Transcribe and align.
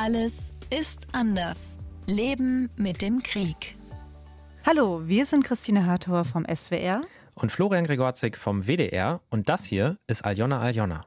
Alles 0.00 0.52
ist 0.70 1.08
anders. 1.10 1.76
Leben 2.06 2.70
mit 2.76 3.02
dem 3.02 3.20
Krieg. 3.20 3.74
Hallo, 4.64 5.02
wir 5.08 5.26
sind 5.26 5.44
Christine 5.44 5.86
Hartor 5.86 6.24
vom 6.24 6.46
SWR 6.46 7.00
und 7.34 7.50
Florian 7.50 7.82
Gregorzik 7.82 8.36
vom 8.36 8.68
WDR 8.68 9.20
und 9.28 9.48
das 9.48 9.64
hier 9.64 9.96
ist 10.06 10.24
Aljona 10.24 10.60
Aljona. 10.60 11.00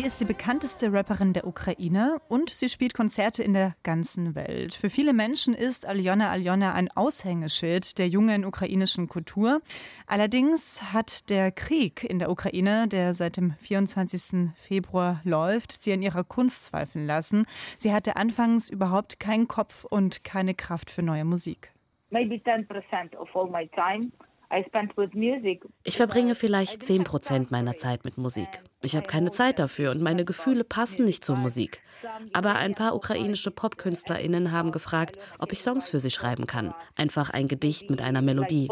Sie 0.00 0.06
ist 0.06 0.20
die 0.22 0.24
bekannteste 0.24 0.94
Rapperin 0.94 1.34
der 1.34 1.46
Ukraine 1.46 2.22
und 2.26 2.48
sie 2.48 2.70
spielt 2.70 2.94
Konzerte 2.94 3.42
in 3.42 3.52
der 3.52 3.74
ganzen 3.82 4.34
Welt. 4.34 4.72
Für 4.72 4.88
viele 4.88 5.12
Menschen 5.12 5.52
ist 5.52 5.86
Aljona 5.86 6.30
Aljona 6.30 6.72
ein 6.72 6.90
Aushängeschild 6.90 7.98
der 7.98 8.08
jungen 8.08 8.46
ukrainischen 8.46 9.08
Kultur. 9.08 9.60
Allerdings 10.06 10.94
hat 10.94 11.28
der 11.28 11.52
Krieg 11.52 12.02
in 12.02 12.18
der 12.18 12.30
Ukraine, 12.30 12.88
der 12.88 13.12
seit 13.12 13.36
dem 13.36 13.52
24. 13.58 14.52
Februar 14.56 15.20
läuft, 15.24 15.82
sie 15.82 15.92
an 15.92 16.00
ihrer 16.00 16.24
Kunst 16.24 16.64
zweifeln 16.64 17.06
lassen. 17.06 17.44
Sie 17.76 17.92
hatte 17.92 18.16
anfangs 18.16 18.70
überhaupt 18.70 19.20
keinen 19.20 19.48
Kopf 19.48 19.84
und 19.84 20.24
keine 20.24 20.54
Kraft 20.54 20.90
für 20.90 21.02
neue 21.02 21.26
Musik. 21.26 21.74
Maybe 22.08 22.36
10% 22.36 23.14
of 23.18 23.28
all 23.36 23.50
my 23.50 23.68
time 23.74 24.12
ich 25.84 25.96
verbringe 25.96 26.34
vielleicht 26.34 26.82
10 26.82 27.04
Prozent 27.04 27.50
meiner 27.50 27.76
Zeit 27.76 28.04
mit 28.04 28.18
Musik. 28.18 28.48
Ich 28.82 28.96
habe 28.96 29.06
keine 29.06 29.30
Zeit 29.30 29.60
dafür 29.60 29.92
und 29.92 30.02
meine 30.02 30.24
Gefühle 30.24 30.64
passen 30.64 31.04
nicht 31.04 31.24
zur 31.24 31.36
Musik. 31.36 31.82
Aber 32.32 32.56
ein 32.56 32.74
paar 32.74 32.96
ukrainische 32.96 33.52
PopkünstlerInnen 33.52 34.50
haben 34.50 34.72
gefragt, 34.72 35.18
ob 35.38 35.52
ich 35.52 35.62
Songs 35.62 35.88
für 35.88 36.00
sie 36.00 36.10
schreiben 36.10 36.46
kann. 36.46 36.74
Einfach 36.96 37.30
ein 37.30 37.46
Gedicht 37.46 37.90
mit 37.90 38.02
einer 38.02 38.22
Melodie. 38.22 38.68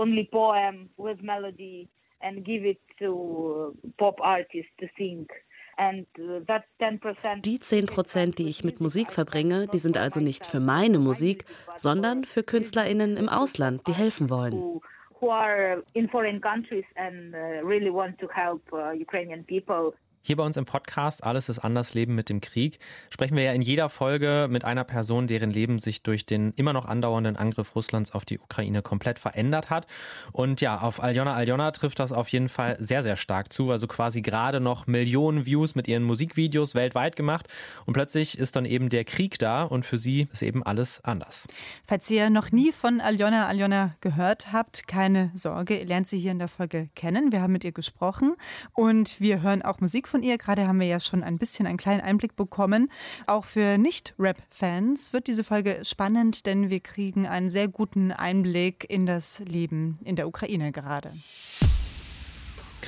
Die 7.44 7.60
10 7.60 7.86
Prozent, 7.86 8.38
die 8.38 8.48
ich 8.48 8.64
mit 8.64 8.80
Musik 8.80 9.12
verbringe, 9.12 9.68
die 9.68 9.78
sind 9.78 9.96
also 9.96 10.18
nicht 10.18 10.44
für 10.44 10.58
meine 10.58 10.98
Musik, 10.98 11.44
sondern 11.76 12.24
für 12.24 12.42
KünstlerInnen 12.42 13.16
im 13.16 13.28
Ausland, 13.28 13.86
die 13.86 13.92
helfen 13.92 14.28
wollen 14.28 14.80
who 15.18 15.28
are 15.30 15.82
in 15.94 16.08
foreign 16.08 16.40
countries 16.40 16.84
and 16.96 17.34
uh, 17.34 17.38
really 17.64 17.90
want 17.90 18.18
to 18.20 18.28
help 18.28 18.62
uh, 18.72 18.90
Ukrainian 18.90 19.44
people. 19.44 19.94
Hier 20.22 20.36
bei 20.36 20.44
uns 20.44 20.56
im 20.56 20.64
Podcast 20.64 21.24
Alles 21.24 21.48
ist 21.48 21.58
anders 21.60 21.94
Leben 21.94 22.14
mit 22.14 22.28
dem 22.28 22.40
Krieg 22.40 22.78
sprechen 23.10 23.36
wir 23.36 23.44
ja 23.44 23.52
in 23.52 23.62
jeder 23.62 23.88
Folge 23.88 24.46
mit 24.50 24.64
einer 24.64 24.84
Person, 24.84 25.26
deren 25.26 25.50
Leben 25.50 25.78
sich 25.78 26.02
durch 26.02 26.26
den 26.26 26.52
immer 26.56 26.72
noch 26.72 26.84
andauernden 26.84 27.36
Angriff 27.36 27.74
Russlands 27.74 28.12
auf 28.12 28.24
die 28.24 28.38
Ukraine 28.38 28.82
komplett 28.82 29.18
verändert 29.18 29.70
hat. 29.70 29.86
Und 30.32 30.60
ja, 30.60 30.80
auf 30.80 31.02
Aljona 31.02 31.34
Aljona 31.34 31.70
trifft 31.70 31.98
das 31.98 32.12
auf 32.12 32.28
jeden 32.28 32.48
Fall 32.48 32.76
sehr, 32.78 33.02
sehr 33.02 33.16
stark 33.16 33.52
zu. 33.52 33.70
Also 33.70 33.86
quasi 33.86 34.20
gerade 34.22 34.60
noch 34.60 34.86
Millionen 34.86 35.46
Views 35.46 35.74
mit 35.74 35.88
ihren 35.88 36.02
Musikvideos 36.02 36.74
weltweit 36.74 37.16
gemacht. 37.16 37.48
Und 37.86 37.94
plötzlich 37.94 38.38
ist 38.38 38.56
dann 38.56 38.64
eben 38.64 38.88
der 38.88 39.04
Krieg 39.04 39.38
da 39.38 39.62
und 39.62 39.84
für 39.84 39.98
sie 39.98 40.28
ist 40.32 40.42
eben 40.42 40.62
alles 40.62 41.02
anders. 41.04 41.48
Falls 41.86 42.10
ihr 42.10 42.30
noch 42.30 42.52
nie 42.52 42.72
von 42.72 43.00
Aljona 43.00 43.46
Aljona 43.46 43.94
gehört 44.00 44.52
habt, 44.52 44.86
keine 44.88 45.30
Sorge, 45.34 45.78
ihr 45.78 45.86
lernt 45.86 46.08
sie 46.08 46.18
hier 46.18 46.32
in 46.32 46.38
der 46.38 46.48
Folge 46.48 46.88
kennen. 46.94 47.32
Wir 47.32 47.40
haben 47.40 47.52
mit 47.52 47.64
ihr 47.64 47.72
gesprochen 47.72 48.34
und 48.74 49.20
wir 49.20 49.42
hören 49.42 49.62
auch 49.62 49.80
Musik 49.80 50.07
von 50.08 50.22
ihr. 50.22 50.38
Gerade 50.38 50.66
haben 50.66 50.80
wir 50.80 50.86
ja 50.86 51.00
schon 51.00 51.22
ein 51.22 51.38
bisschen 51.38 51.66
einen 51.66 51.78
kleinen 51.78 52.00
Einblick 52.00 52.36
bekommen. 52.36 52.90
Auch 53.26 53.44
für 53.44 53.78
Nicht-Rap-Fans 53.78 55.12
wird 55.12 55.26
diese 55.26 55.44
Folge 55.44 55.80
spannend, 55.84 56.46
denn 56.46 56.70
wir 56.70 56.80
kriegen 56.80 57.26
einen 57.26 57.50
sehr 57.50 57.68
guten 57.68 58.12
Einblick 58.12 58.86
in 58.88 59.06
das 59.06 59.40
Leben 59.40 59.98
in 60.04 60.16
der 60.16 60.26
Ukraine 60.26 60.72
gerade. 60.72 61.12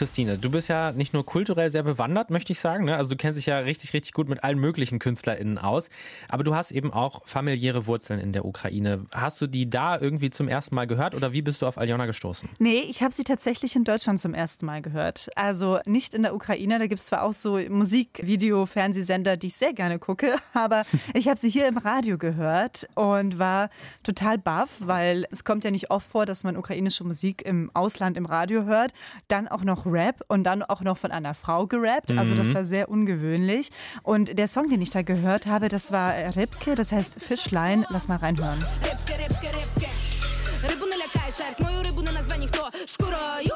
Christine, 0.01 0.39
du 0.39 0.51
bist 0.51 0.69
ja 0.69 0.93
nicht 0.93 1.13
nur 1.13 1.27
kulturell 1.27 1.71
sehr 1.71 1.83
bewandert, 1.83 2.31
möchte 2.31 2.53
ich 2.53 2.59
sagen. 2.59 2.87
Ne? 2.87 2.97
Also 2.97 3.11
du 3.11 3.17
kennst 3.17 3.37
dich 3.37 3.45
ja 3.45 3.59
richtig, 3.59 3.93
richtig 3.93 4.15
gut 4.15 4.31
mit 4.31 4.43
allen 4.43 4.59
möglichen 4.59 4.99
KünstlerInnen 4.99 5.59
aus. 5.59 5.91
Aber 6.31 6.43
du 6.43 6.55
hast 6.55 6.71
eben 6.71 6.91
auch 6.91 7.21
familiäre 7.29 7.87
Wurzeln 7.87 8.19
in 8.19 8.33
der 8.33 8.47
Ukraine. 8.47 9.05
Hast 9.13 9.43
du 9.43 9.47
die 9.47 9.69
da 9.69 10.01
irgendwie 10.01 10.31
zum 10.31 10.49
ersten 10.49 10.75
Mal 10.75 10.87
gehört 10.87 11.15
oder 11.15 11.35
wie 11.35 11.43
bist 11.43 11.61
du 11.61 11.67
auf 11.67 11.77
Aljona 11.77 12.07
gestoßen? 12.07 12.49
Nee, 12.59 12.79
ich 12.89 13.03
habe 13.03 13.13
sie 13.13 13.25
tatsächlich 13.25 13.77
in 13.77 13.85
Deutschland 13.85 14.19
zum 14.21 14.33
ersten 14.33 14.65
Mal 14.65 14.81
gehört. 14.81 15.29
Also 15.37 15.81
nicht 15.85 16.15
in 16.15 16.23
der 16.23 16.35
Ukraine. 16.35 16.79
Da 16.79 16.87
gibt 16.87 17.01
es 17.01 17.05
zwar 17.05 17.23
auch 17.23 17.35
so 17.35 17.59
Musik, 17.69 18.23
Video, 18.23 18.65
Fernsehsender, 18.65 19.37
die 19.37 19.49
ich 19.49 19.55
sehr 19.57 19.75
gerne 19.75 19.99
gucke, 19.99 20.35
aber 20.55 20.85
ich 21.13 21.29
habe 21.29 21.39
sie 21.39 21.51
hier 21.51 21.69
im 21.69 21.77
Radio 21.77 22.17
gehört 22.17 22.89
und 22.95 23.39
war 23.39 23.69
total 24.03 24.39
baff, 24.39 24.79
weil 24.79 25.27
es 25.31 25.45
kommt 25.45 25.63
ja 25.63 25.71
nicht 25.71 25.91
oft 25.91 26.09
vor, 26.09 26.25
dass 26.25 26.43
man 26.43 26.57
ukrainische 26.57 27.05
Musik 27.05 27.43
im 27.43 27.71
Ausland 27.75 28.17
im 28.17 28.25
Radio 28.25 28.65
hört. 28.65 28.95
Dann 29.29 29.47
auch 29.47 29.63
noch 29.63 29.90
Rap 29.90 30.24
und 30.28 30.44
dann 30.44 30.64
auch 30.64 30.82
noch 30.82 30.98
von 30.98 31.12
einer 31.12 31.34
Frau 31.34 31.68
gerappt. 31.68 32.12
Also 32.18 32.34
das 32.34 32.50
mhm. 32.50 32.54
war 32.56 32.66
sehr 32.66 32.90
ungewöhnlich. 32.90 33.70
Und 34.04 34.38
der 34.38 34.48
Song, 34.48 34.70
den 34.70 34.82
ich 34.82 34.90
da 34.90 35.02
gehört 35.02 35.48
habe, 35.48 35.68
das 35.68 35.92
war 35.92 36.14
Ripke, 36.36 36.76
das 36.76 36.92
heißt 36.92 37.22
Fischlein. 37.22 37.86
Lass 37.90 38.08
mal 38.08 38.18
reinhören. 38.18 38.66
Ripke, 38.84 39.14
Ripke, 39.24 39.48
Ripke. 39.48 39.90
Рибу 40.70 40.86
не 40.86 40.98
лякай, 40.98 41.32
шерсть, 41.32 41.60
мою 41.60 41.84
рибу 41.84 42.02
не 42.02 42.12
назве 42.12 42.38
ніхто 42.38 42.70
шкурою. 42.86 43.56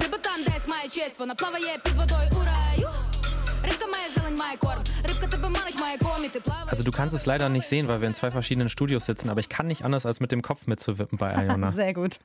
Риба 0.00 0.18
там 0.18 0.44
десь 0.44 0.68
має 0.68 0.88
честь, 0.88 1.18
вона 1.18 1.34
плаває 1.34 1.78
під 1.84 1.92
водою 1.92 2.30
у 2.32 2.44
раю. 2.44 3.01
Also 6.67 6.83
du 6.83 6.91
kannst 6.91 7.15
es 7.15 7.25
leider 7.25 7.49
nicht 7.49 7.67
sehen, 7.67 7.87
weil 7.87 8.01
wir 8.01 8.07
in 8.07 8.13
zwei 8.13 8.31
verschiedenen 8.31 8.69
Studios 8.69 9.05
sitzen, 9.05 9.29
aber 9.29 9.39
ich 9.39 9.49
kann 9.49 9.67
nicht 9.67 9.85
anders, 9.85 10.05
als 10.05 10.19
mit 10.19 10.31
dem 10.31 10.41
Kopf 10.41 10.67
mitzuwippen 10.67 11.17
bei 11.17 11.33
Iona. 11.45 11.71
Sehr 11.71 11.93
gut. 11.93 12.19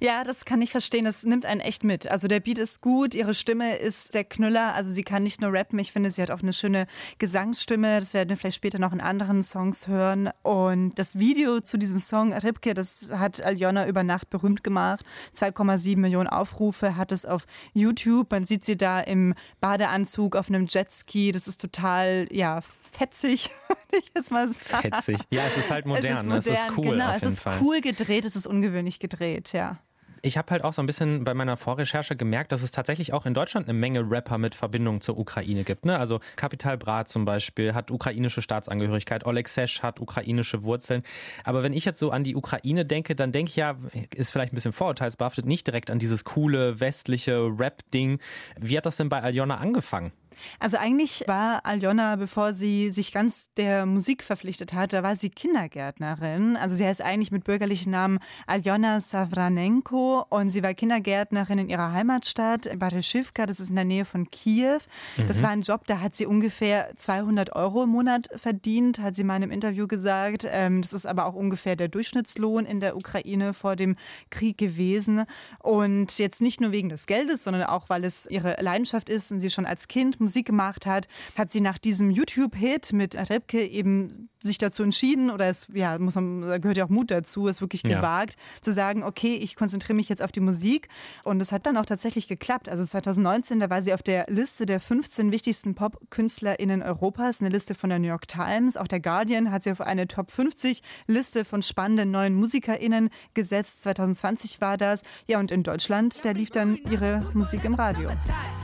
Ja, 0.00 0.24
das 0.24 0.44
kann 0.44 0.60
ich 0.62 0.70
verstehen. 0.70 1.04
Das 1.04 1.24
nimmt 1.24 1.46
einen 1.46 1.60
echt 1.60 1.84
mit. 1.84 2.10
Also 2.10 2.28
der 2.28 2.40
Beat 2.40 2.58
ist 2.58 2.80
gut, 2.80 3.14
ihre 3.14 3.34
Stimme 3.34 3.76
ist 3.76 4.14
der 4.14 4.24
Knüller. 4.24 4.74
Also 4.74 4.90
sie 4.90 5.04
kann 5.04 5.22
nicht 5.22 5.40
nur 5.40 5.52
rappen, 5.52 5.78
ich 5.78 5.92
finde, 5.92 6.10
sie 6.10 6.20
hat 6.22 6.30
auch 6.30 6.42
eine 6.42 6.52
schöne 6.52 6.86
Gesangsstimme. 7.18 8.00
Das 8.00 8.14
werden 8.14 8.28
wir 8.28 8.36
vielleicht 8.36 8.56
später 8.56 8.78
noch 8.78 8.92
in 8.92 9.00
anderen 9.00 9.42
Songs 9.42 9.86
hören. 9.86 10.30
Und 10.42 10.98
das 10.98 11.18
Video 11.18 11.60
zu 11.60 11.78
diesem 11.78 11.98
Song 11.98 12.32
Ripke, 12.32 12.74
das 12.74 13.10
hat 13.12 13.40
Aljona 13.40 13.86
über 13.86 14.02
Nacht 14.02 14.28
berühmt 14.30 14.64
gemacht. 14.64 15.04
2,7 15.36 15.96
Millionen 15.98 16.28
Aufrufe 16.28 16.96
hat 16.96 17.12
es 17.12 17.26
auf 17.26 17.46
YouTube. 17.72 18.30
Man 18.30 18.44
sieht 18.44 18.64
sie 18.64 18.76
da 18.76 19.00
im 19.00 19.34
Badeanzug 19.60 20.36
auf 20.36 20.48
einem 20.48 20.58
einem 20.58 20.66
Jetski. 20.88 21.32
Das 21.32 21.46
ist 21.48 21.60
total, 21.60 22.26
ja, 22.30 22.60
fetzig, 22.92 23.50
würde 23.68 24.04
ich 24.04 24.10
jetzt 24.14 24.30
mal 24.30 24.48
sagen. 24.48 24.90
Fetzig. 24.90 25.18
Ja, 25.30 25.42
es 25.46 25.56
ist 25.56 25.70
halt 25.70 25.86
modern. 25.86 26.04
Es 26.04 26.20
ist, 26.20 26.26
modern, 26.26 26.28
ne? 26.28 26.38
es 26.38 26.46
ist 26.46 26.78
cool. 26.78 26.90
Genau, 26.90 27.12
es 27.14 27.22
ist 27.22 27.40
Fall. 27.40 27.58
cool 27.60 27.80
gedreht, 27.80 28.24
es 28.24 28.36
ist 28.36 28.46
ungewöhnlich 28.46 28.98
gedreht, 28.98 29.52
ja 29.52 29.78
ich 30.22 30.36
habe 30.36 30.50
halt 30.50 30.64
auch 30.64 30.72
so 30.72 30.82
ein 30.82 30.86
bisschen 30.86 31.24
bei 31.24 31.34
meiner 31.34 31.56
Vorrecherche 31.56 32.16
gemerkt, 32.16 32.52
dass 32.52 32.62
es 32.62 32.70
tatsächlich 32.70 33.12
auch 33.12 33.26
in 33.26 33.34
Deutschland 33.34 33.68
eine 33.68 33.78
Menge 33.78 34.08
Rapper 34.08 34.38
mit 34.38 34.54
Verbindung 34.54 35.00
zur 35.00 35.18
Ukraine 35.18 35.64
gibt. 35.64 35.84
Ne? 35.84 35.98
Also 35.98 36.20
Kapital 36.36 36.76
Bra 36.78 37.04
zum 37.04 37.24
Beispiel 37.24 37.74
hat 37.74 37.90
ukrainische 37.90 38.42
Staatsangehörigkeit, 38.42 39.26
Oleg 39.26 39.48
Sesh 39.48 39.82
hat 39.82 40.00
ukrainische 40.00 40.62
Wurzeln. 40.62 41.02
Aber 41.44 41.62
wenn 41.62 41.72
ich 41.72 41.84
jetzt 41.84 41.98
so 41.98 42.10
an 42.10 42.24
die 42.24 42.36
Ukraine 42.36 42.84
denke, 42.84 43.14
dann 43.14 43.32
denke 43.32 43.50
ich 43.50 43.56
ja, 43.56 43.76
ist 44.14 44.30
vielleicht 44.30 44.52
ein 44.52 44.56
bisschen 44.56 44.72
vorurteilsbehaftet, 44.72 45.46
nicht 45.46 45.66
direkt 45.66 45.90
an 45.90 45.98
dieses 45.98 46.24
coole 46.24 46.80
westliche 46.80 47.38
Rap-Ding. 47.58 48.18
Wie 48.58 48.76
hat 48.76 48.86
das 48.86 48.96
denn 48.96 49.08
bei 49.08 49.22
Aljona 49.22 49.56
angefangen? 49.56 50.12
Also 50.58 50.76
eigentlich 50.76 51.24
war 51.26 51.64
Aljona, 51.64 52.16
bevor 52.16 52.52
sie 52.52 52.90
sich 52.90 53.12
ganz 53.12 53.52
der 53.56 53.86
Musik 53.86 54.22
verpflichtet 54.22 54.72
hat, 54.72 54.92
da 54.92 55.02
war 55.02 55.16
sie 55.16 55.30
Kindergärtnerin. 55.30 56.56
Also 56.56 56.74
sie 56.74 56.86
heißt 56.86 57.02
eigentlich 57.02 57.32
mit 57.32 57.44
bürgerlichen 57.44 57.90
Namen 57.90 58.18
Aljona 58.46 59.00
Savranenko 59.00 60.24
und 60.30 60.50
sie 60.50 60.62
war 60.62 60.74
Kindergärtnerin 60.74 61.58
in 61.58 61.68
ihrer 61.68 61.92
Heimatstadt 61.92 62.68
Baryshivka, 62.78 63.46
das 63.46 63.60
ist 63.60 63.70
in 63.70 63.76
der 63.76 63.84
Nähe 63.84 64.04
von 64.04 64.30
Kiew. 64.30 64.78
Das 65.26 65.38
mhm. 65.38 65.42
war 65.42 65.50
ein 65.50 65.62
Job, 65.62 65.86
da 65.86 66.00
hat 66.00 66.14
sie 66.14 66.26
ungefähr 66.26 66.92
200 66.96 67.54
Euro 67.54 67.84
im 67.84 67.90
Monat 67.90 68.28
verdient, 68.36 69.00
hat 69.00 69.16
sie 69.16 69.24
mal 69.24 69.36
in 69.36 69.44
einem 69.44 69.52
Interview 69.52 69.86
gesagt. 69.86 70.46
Ähm, 70.48 70.82
das 70.82 70.92
ist 70.92 71.06
aber 71.06 71.26
auch 71.26 71.34
ungefähr 71.34 71.76
der 71.76 71.88
Durchschnittslohn 71.88 72.66
in 72.66 72.80
der 72.80 72.96
Ukraine 72.96 73.54
vor 73.54 73.76
dem 73.76 73.96
Krieg 74.30 74.58
gewesen. 74.58 75.24
Und 75.60 76.18
jetzt 76.18 76.40
nicht 76.40 76.60
nur 76.60 76.72
wegen 76.72 76.88
des 76.88 77.06
Geldes, 77.06 77.44
sondern 77.44 77.64
auch, 77.64 77.88
weil 77.88 78.04
es 78.04 78.26
ihre 78.26 78.56
Leidenschaft 78.60 79.08
ist 79.08 79.32
und 79.32 79.40
sie 79.40 79.50
schon 79.50 79.66
als 79.66 79.88
Kind 79.88 80.20
Musik 80.28 80.46
gemacht 80.46 80.84
hat, 80.84 81.08
hat 81.36 81.50
sie 81.50 81.62
nach 81.62 81.78
diesem 81.78 82.10
YouTube-Hit 82.10 82.92
mit 82.92 83.16
Repke 83.30 83.66
eben 83.66 84.28
sich 84.40 84.58
dazu 84.58 84.82
entschieden, 84.82 85.30
oder 85.30 85.46
es 85.46 85.66
ja, 85.72 85.98
muss 85.98 86.14
man, 86.14 86.42
da 86.42 86.58
gehört 86.58 86.76
ja 86.76 86.84
auch 86.84 86.90
Mut 86.90 87.10
dazu, 87.10 87.48
es 87.48 87.60
wirklich 87.60 87.82
gewagt, 87.82 88.34
ja. 88.34 88.62
zu 88.62 88.72
sagen, 88.72 89.02
okay, 89.02 89.34
ich 89.34 89.56
konzentriere 89.56 89.94
mich 89.94 90.08
jetzt 90.08 90.22
auf 90.22 90.32
die 90.32 90.40
Musik. 90.40 90.88
Und 91.24 91.40
es 91.40 91.50
hat 91.50 91.66
dann 91.66 91.76
auch 91.76 91.86
tatsächlich 91.86 92.28
geklappt. 92.28 92.68
Also 92.68 92.84
2019, 92.84 93.58
da 93.58 93.70
war 93.70 93.82
sie 93.82 93.92
auf 93.92 94.02
der 94.02 94.26
Liste 94.28 94.66
der 94.66 94.80
15 94.80 95.32
wichtigsten 95.32 95.74
Pop-KünstlerInnen 95.74 96.82
Europas, 96.82 97.40
eine 97.40 97.50
Liste 97.50 97.74
von 97.74 97.90
der 97.90 97.98
New 97.98 98.08
York 98.08 98.28
Times. 98.28 98.76
Auch 98.76 98.88
der 98.88 99.00
Guardian 99.00 99.50
hat 99.50 99.64
sie 99.64 99.72
auf 99.72 99.80
eine 99.80 100.06
Top 100.06 100.30
50 100.30 100.82
Liste 101.06 101.44
von 101.44 101.62
spannenden 101.62 102.10
neuen 102.10 102.34
MusikerInnen 102.34 103.10
gesetzt. 103.34 103.82
2020 103.82 104.60
war 104.60 104.76
das. 104.76 105.02
Ja, 105.26 105.40
und 105.40 105.50
in 105.50 105.62
Deutschland, 105.62 106.24
da 106.24 106.30
lief 106.30 106.50
dann 106.50 106.76
ihre 106.90 107.28
Musik 107.34 107.64
im 107.64 107.74
Radio. 107.74 108.10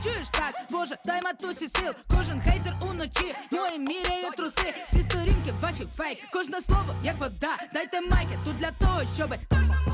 Tschüss, 0.01 0.31
дай 1.44 1.44
матусі 1.44 1.68
сил, 1.68 1.92
кожен 2.08 2.40
хейтер 2.40 2.76
уночі, 2.90 3.34
мої 3.52 3.78
міряє 3.78 4.30
труси, 4.36 4.74
всі 4.88 5.00
сторінки 5.00 5.52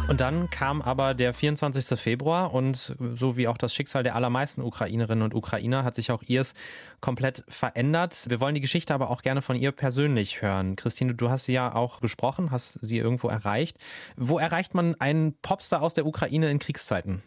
Und 0.09 0.21
dann 0.21 0.50
kam 0.50 0.83
aber 0.83 1.15
der 1.15 1.35
24. 1.35 1.99
Februar 1.99 2.55
und 2.55 2.94
so 3.15 3.37
wie 3.37 3.49
auch 3.49 3.59
das 3.59 3.75
Schicksal 3.75 4.03
der 4.03 4.15
allermeisten 4.15 4.62
Ukrainerinnen 4.62 5.23
und 5.23 5.35
Ukrainer 5.35 5.83
hat 5.83 5.94
sich 5.94 6.11
auch 6.11 6.23
ihrs 6.23 6.55
komplett 7.00 7.44
verändert. 7.49 8.27
Wir 8.29 8.41
wollen 8.41 8.55
die 8.55 8.61
Geschichte 8.61 8.94
aber 8.94 9.11
auch 9.11 9.23
gerne 9.23 9.43
von 9.43 9.56
ihr 9.56 9.73
persönlich 9.73 10.43
hören. 10.43 10.77
Christine, 10.77 11.15
du 11.15 11.29
hast 11.29 11.47
sie 11.47 11.55
ja 11.55 11.75
auch 11.75 12.00
gesprochen, 12.00 12.50
hast 12.50 12.79
sie 12.83 12.99
irgendwo 12.99 13.29
erreicht. 13.29 13.79
Wo 14.17 14.38
erreicht 14.38 14.75
man 14.75 14.94
einen 15.00 15.35
Popstar 15.43 15.83
aus 15.83 15.94
der 15.94 16.06
Ukraine 16.06 16.50
in 16.50 16.59
Kriegszeiten? 16.59 17.23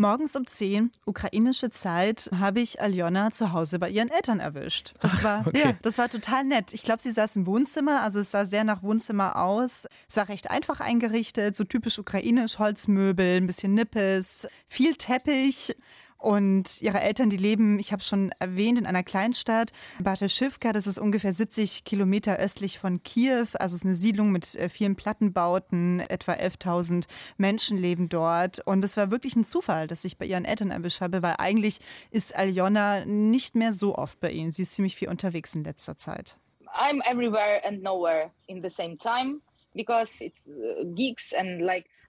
Morgens 0.00 0.34
um 0.34 0.46
10, 0.46 0.90
ukrainische 1.04 1.68
Zeit, 1.68 2.30
habe 2.34 2.62
ich 2.62 2.80
Aljona 2.80 3.32
zu 3.32 3.52
Hause 3.52 3.78
bei 3.78 3.90
ihren 3.90 4.08
Eltern 4.08 4.40
erwischt. 4.40 4.94
Das 5.00 5.22
war, 5.22 5.46
okay. 5.46 5.60
ja, 5.62 5.74
das 5.82 5.98
war 5.98 6.08
total 6.08 6.44
nett. 6.44 6.72
Ich 6.72 6.84
glaube, 6.84 7.02
sie 7.02 7.10
saß 7.10 7.36
im 7.36 7.44
Wohnzimmer, 7.44 8.00
also 8.00 8.18
es 8.18 8.30
sah 8.30 8.46
sehr 8.46 8.64
nach 8.64 8.82
Wohnzimmer 8.82 9.36
aus. 9.36 9.86
Es 10.08 10.16
war 10.16 10.30
recht 10.30 10.50
einfach 10.50 10.80
eingerichtet, 10.80 11.54
so 11.54 11.64
typisch 11.64 11.98
ukrainisch, 11.98 12.58
Holzmöbel, 12.58 13.42
ein 13.42 13.46
bisschen 13.46 13.74
Nippes, 13.74 14.48
viel 14.68 14.94
Teppich 14.94 15.76
und 16.20 16.82
ihre 16.82 17.00
Eltern, 17.00 17.30
die 17.30 17.36
leben, 17.36 17.78
ich 17.78 17.92
habe 17.92 18.02
schon 18.02 18.32
erwähnt, 18.38 18.78
in 18.78 18.86
einer 18.86 19.02
Kleinstadt, 19.02 19.72
Bartelschiwka, 20.00 20.72
das 20.72 20.86
ist 20.86 20.98
ungefähr 20.98 21.32
70 21.32 21.84
Kilometer 21.84 22.36
östlich 22.36 22.78
von 22.78 23.02
Kiew. 23.02 23.46
Also 23.54 23.74
es 23.74 23.80
ist 23.80 23.86
eine 23.86 23.94
Siedlung 23.94 24.30
mit 24.30 24.54
äh, 24.54 24.68
vielen 24.68 24.96
Plattenbauten, 24.96 26.00
etwa 26.00 26.32
11.000 26.32 27.06
Menschen 27.38 27.78
leben 27.78 28.08
dort. 28.08 28.60
Und 28.66 28.84
es 28.84 28.96
war 28.96 29.10
wirklich 29.10 29.34
ein 29.34 29.44
Zufall, 29.44 29.86
dass 29.86 30.04
ich 30.04 30.18
bei 30.18 30.26
ihren 30.26 30.44
Eltern 30.44 30.70
erwischt 30.70 31.00
habe, 31.00 31.22
weil 31.22 31.36
eigentlich 31.38 31.80
ist 32.10 32.36
Aljona 32.36 33.04
nicht 33.06 33.54
mehr 33.54 33.72
so 33.72 33.96
oft 33.96 34.20
bei 34.20 34.30
ihnen. 34.30 34.50
Sie 34.50 34.62
ist 34.62 34.74
ziemlich 34.74 34.96
viel 34.96 35.08
unterwegs 35.08 35.54
in 35.54 35.64
letzter 35.64 35.96
Zeit. 35.96 36.36
I'm 36.78 37.00
everywhere 37.10 37.64
and 37.66 37.82
nowhere 37.82 38.30
in 38.46 38.62
the 38.62 38.70
same 38.70 38.96
time. 38.96 39.40
Uh, 39.72 40.94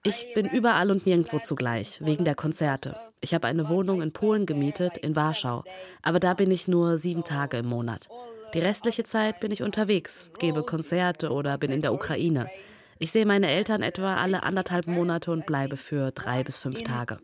ich 0.04 0.34
bin 0.34 0.46
überall 0.46 0.90
und 0.90 1.06
nirgendwo 1.06 1.38
zugleich, 1.38 2.00
wegen 2.04 2.24
der 2.24 2.34
Konzerte. 2.34 2.96
Ich 3.20 3.34
habe 3.34 3.46
eine 3.46 3.68
Wohnung 3.68 4.02
in 4.02 4.12
Polen 4.12 4.46
gemietet, 4.46 4.98
in 4.98 5.14
Warschau. 5.14 5.62
Aber 6.02 6.18
da 6.18 6.34
bin 6.34 6.50
ich 6.50 6.66
nur 6.66 6.98
sieben 6.98 7.22
Tage 7.22 7.58
im 7.58 7.66
Monat. 7.66 8.08
Die 8.54 8.58
restliche 8.58 9.04
Zeit 9.04 9.40
bin 9.40 9.52
ich 9.52 9.62
unterwegs, 9.62 10.28
gebe 10.38 10.62
Konzerte 10.62 11.30
oder 11.30 11.56
bin 11.56 11.70
in 11.70 11.82
der 11.82 11.94
Ukraine. 11.94 12.50
Ich 12.98 13.12
sehe 13.12 13.26
meine 13.26 13.48
Eltern 13.48 13.82
etwa 13.82 14.16
alle 14.16 14.42
anderthalb 14.42 14.86
Monate 14.86 15.30
und 15.32 15.46
bleibe 15.46 15.76
für 15.76 16.10
drei 16.12 16.44
bis 16.44 16.58
fünf 16.58 16.82
Tage. 16.82 17.18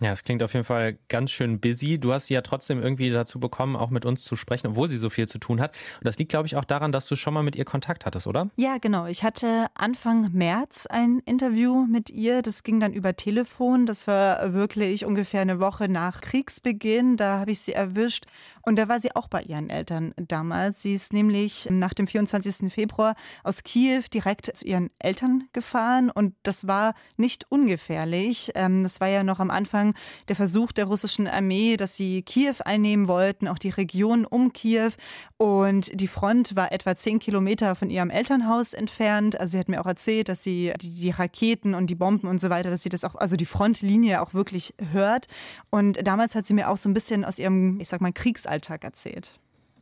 Ja, 0.00 0.12
es 0.12 0.22
klingt 0.22 0.44
auf 0.44 0.52
jeden 0.52 0.64
Fall 0.64 0.96
ganz 1.08 1.32
schön 1.32 1.58
busy. 1.58 1.98
Du 1.98 2.12
hast 2.12 2.26
sie 2.26 2.34
ja 2.34 2.40
trotzdem 2.40 2.80
irgendwie 2.80 3.10
dazu 3.10 3.40
bekommen, 3.40 3.74
auch 3.74 3.90
mit 3.90 4.04
uns 4.04 4.22
zu 4.22 4.36
sprechen, 4.36 4.68
obwohl 4.68 4.88
sie 4.88 4.96
so 4.96 5.10
viel 5.10 5.26
zu 5.26 5.38
tun 5.38 5.60
hat. 5.60 5.74
Und 5.98 6.06
das 6.06 6.16
liegt, 6.18 6.30
glaube 6.30 6.46
ich, 6.46 6.54
auch 6.54 6.64
daran, 6.64 6.92
dass 6.92 7.06
du 7.06 7.16
schon 7.16 7.34
mal 7.34 7.42
mit 7.42 7.56
ihr 7.56 7.64
Kontakt 7.64 8.06
hattest, 8.06 8.28
oder? 8.28 8.48
Ja, 8.54 8.78
genau. 8.78 9.06
Ich 9.06 9.24
hatte 9.24 9.66
Anfang 9.74 10.30
März 10.32 10.86
ein 10.86 11.20
Interview 11.24 11.84
mit 11.84 12.10
ihr. 12.10 12.42
Das 12.42 12.62
ging 12.62 12.78
dann 12.78 12.92
über 12.92 13.16
Telefon. 13.16 13.86
Das 13.86 14.06
war 14.06 14.54
wirklich 14.54 15.04
ungefähr 15.04 15.40
eine 15.40 15.58
Woche 15.58 15.88
nach 15.88 16.20
Kriegsbeginn. 16.20 17.16
Da 17.16 17.40
habe 17.40 17.50
ich 17.50 17.60
sie 17.60 17.72
erwischt. 17.72 18.26
Und 18.62 18.78
da 18.78 18.88
war 18.88 19.00
sie 19.00 19.16
auch 19.16 19.26
bei 19.26 19.42
ihren 19.42 19.68
Eltern 19.68 20.14
damals. 20.16 20.80
Sie 20.80 20.94
ist 20.94 21.12
nämlich 21.12 21.68
nach 21.70 21.94
dem 21.94 22.06
24. 22.06 22.72
Februar 22.72 23.16
aus 23.42 23.64
Kiew 23.64 24.02
direkt 24.14 24.56
zu 24.56 24.64
ihren 24.64 24.90
Eltern 25.00 25.48
gefahren. 25.52 26.08
Und 26.08 26.36
das 26.44 26.68
war 26.68 26.94
nicht 27.16 27.46
ungefährlich. 27.48 28.52
Ähm, 28.54 28.84
das 28.84 29.00
war 29.00 29.08
ja 29.08 29.24
noch 29.24 29.40
am 29.40 29.50
Anfang 29.50 29.87
Anfang 29.88 29.94
der 30.28 30.36
Versuch 30.36 30.72
der 30.72 30.86
russischen 30.86 31.26
Armee, 31.26 31.76
dass 31.76 31.96
sie 31.96 32.22
Kiew 32.22 32.56
einnehmen 32.64 33.08
wollten, 33.08 33.48
auch 33.48 33.58
die 33.58 33.70
Region 33.70 34.24
um 34.24 34.52
Kiew. 34.52 34.92
Und 35.36 35.90
die 35.98 36.08
Front 36.08 36.56
war 36.56 36.72
etwa 36.72 36.96
zehn 36.96 37.18
Kilometer 37.18 37.74
von 37.74 37.90
ihrem 37.90 38.10
Elternhaus 38.10 38.74
entfernt. 38.74 39.38
Also 39.38 39.52
sie 39.52 39.58
hat 39.58 39.68
mir 39.68 39.80
auch 39.80 39.86
erzählt, 39.86 40.28
dass 40.28 40.42
sie 40.42 40.72
die, 40.80 41.10
Raketen 41.10 41.74
und 41.74 41.88
die 41.88 41.94
Bomben 41.94 42.28
und 42.28 42.40
so 42.40 42.50
weiter, 42.50 42.70
dass 42.70 42.82
sie 42.82 42.88
das 42.88 43.04
auch, 43.04 43.14
also 43.14 43.36
die 43.36 43.46
Frontlinie 43.46 44.20
auch 44.20 44.34
wirklich 44.34 44.74
hört. 44.92 45.26
Und 45.70 46.06
damals 46.06 46.34
hat 46.34 46.46
sie 46.46 46.54
mir 46.54 46.68
auch 46.68 46.76
so 46.76 46.88
ein 46.88 46.94
bisschen 46.94 47.24
aus 47.24 47.38
ihrem, 47.38 47.80
ich 47.80 47.88
sag 47.88 48.00
mal, 48.00 48.12
Kriegsalltag 48.12 48.84
erzählt. 48.84 49.38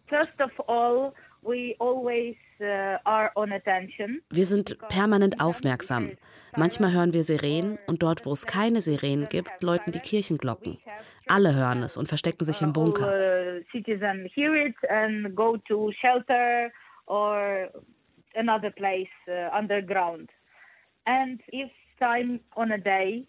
First 0.09 0.41
of 0.41 0.69
all, 0.69 1.13
wir 4.31 4.47
sind 4.47 4.79
permanent 4.89 5.41
aufmerksam. 5.41 6.11
Manchmal 6.57 6.93
hören 6.93 7.13
wir 7.13 7.23
Sirenen 7.23 7.79
und 7.87 8.03
dort, 8.03 8.25
wo 8.25 8.33
es 8.33 8.47
keine 8.47 8.81
Sirenen 8.81 9.29
gibt, 9.29 9.63
läuten 9.63 9.93
die 9.93 10.01
Kirchenglocken. 10.01 10.79
Alle 11.27 11.55
hören 11.55 11.83
es 11.83 11.97
und 11.97 12.09
verstecken 12.09 12.45
sich 12.45 12.63
im 12.63 12.73
Bunker. 12.73 13.61
another 18.37 18.71
place 18.71 19.09
uh, 19.29 19.49
underground. 19.57 20.31
And 21.07 21.41
if 21.53 21.71
time 21.99 22.41
on 22.57 22.73
a 22.73 22.79
day 22.79 23.27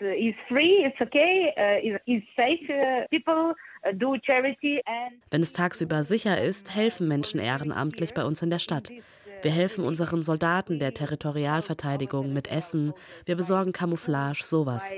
is 0.00 0.34
free, 0.48 0.84
it's 0.84 1.00
okay, 1.00 1.52
uh, 1.56 1.98
is 2.06 2.22
safe, 2.36 2.68
uh, 2.70 3.06
people 3.10 3.50
uh, 3.50 3.54
wenn 3.82 5.42
es 5.42 5.52
tagsüber 5.52 6.04
sicher 6.04 6.40
ist, 6.40 6.74
helfen 6.74 7.08
Menschen 7.08 7.40
ehrenamtlich 7.40 8.14
bei 8.14 8.24
uns 8.24 8.42
in 8.42 8.50
der 8.50 8.58
Stadt. 8.58 8.90
Wir 9.42 9.50
helfen 9.50 9.84
unseren 9.84 10.22
Soldaten 10.22 10.78
der 10.78 10.92
Territorialverteidigung 10.92 12.32
mit 12.32 12.50
Essen. 12.50 12.92
Wir 13.24 13.36
besorgen 13.36 13.72
Camouflage, 13.72 14.42
sowas. 14.44 14.92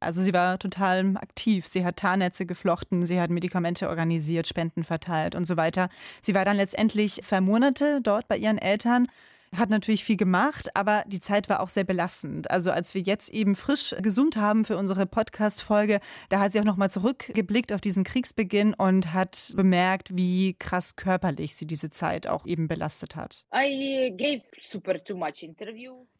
Also 0.00 0.20
sie 0.20 0.32
war 0.32 0.58
total 0.58 1.16
aktiv. 1.16 1.66
Sie 1.66 1.84
hat 1.84 1.96
Tarnnetze 1.96 2.46
geflochten, 2.46 3.06
sie 3.06 3.20
hat 3.20 3.30
Medikamente 3.30 3.88
organisiert, 3.88 4.46
Spenden 4.46 4.84
verteilt 4.84 5.34
und 5.34 5.44
so 5.44 5.56
weiter. 5.56 5.88
Sie 6.20 6.34
war 6.34 6.44
dann 6.44 6.56
letztendlich 6.56 7.22
zwei 7.22 7.40
Monate 7.40 8.00
dort 8.02 8.28
bei 8.28 8.36
ihren 8.36 8.58
Eltern 8.58 9.08
hat 9.56 9.70
natürlich 9.70 10.04
viel 10.04 10.16
gemacht, 10.16 10.74
aber 10.74 11.04
die 11.06 11.20
Zeit 11.20 11.48
war 11.48 11.60
auch 11.60 11.68
sehr 11.68 11.84
belastend. 11.84 12.50
Also 12.50 12.70
als 12.70 12.94
wir 12.94 13.02
jetzt 13.02 13.30
eben 13.30 13.54
frisch 13.54 13.94
gesummt 14.00 14.36
haben 14.36 14.64
für 14.64 14.76
unsere 14.76 15.06
Podcast-Folge, 15.06 16.00
da 16.28 16.40
hat 16.40 16.52
sie 16.52 16.60
auch 16.60 16.64
nochmal 16.64 16.90
zurückgeblickt 16.90 17.72
auf 17.72 17.80
diesen 17.80 18.04
Kriegsbeginn 18.04 18.74
und 18.74 19.12
hat 19.12 19.52
bemerkt, 19.54 20.16
wie 20.16 20.54
krass 20.54 20.96
körperlich 20.96 21.54
sie 21.54 21.66
diese 21.66 21.90
Zeit 21.90 22.26
auch 22.26 22.46
eben 22.46 22.66
belastet 22.68 23.16
hat. 23.16 23.44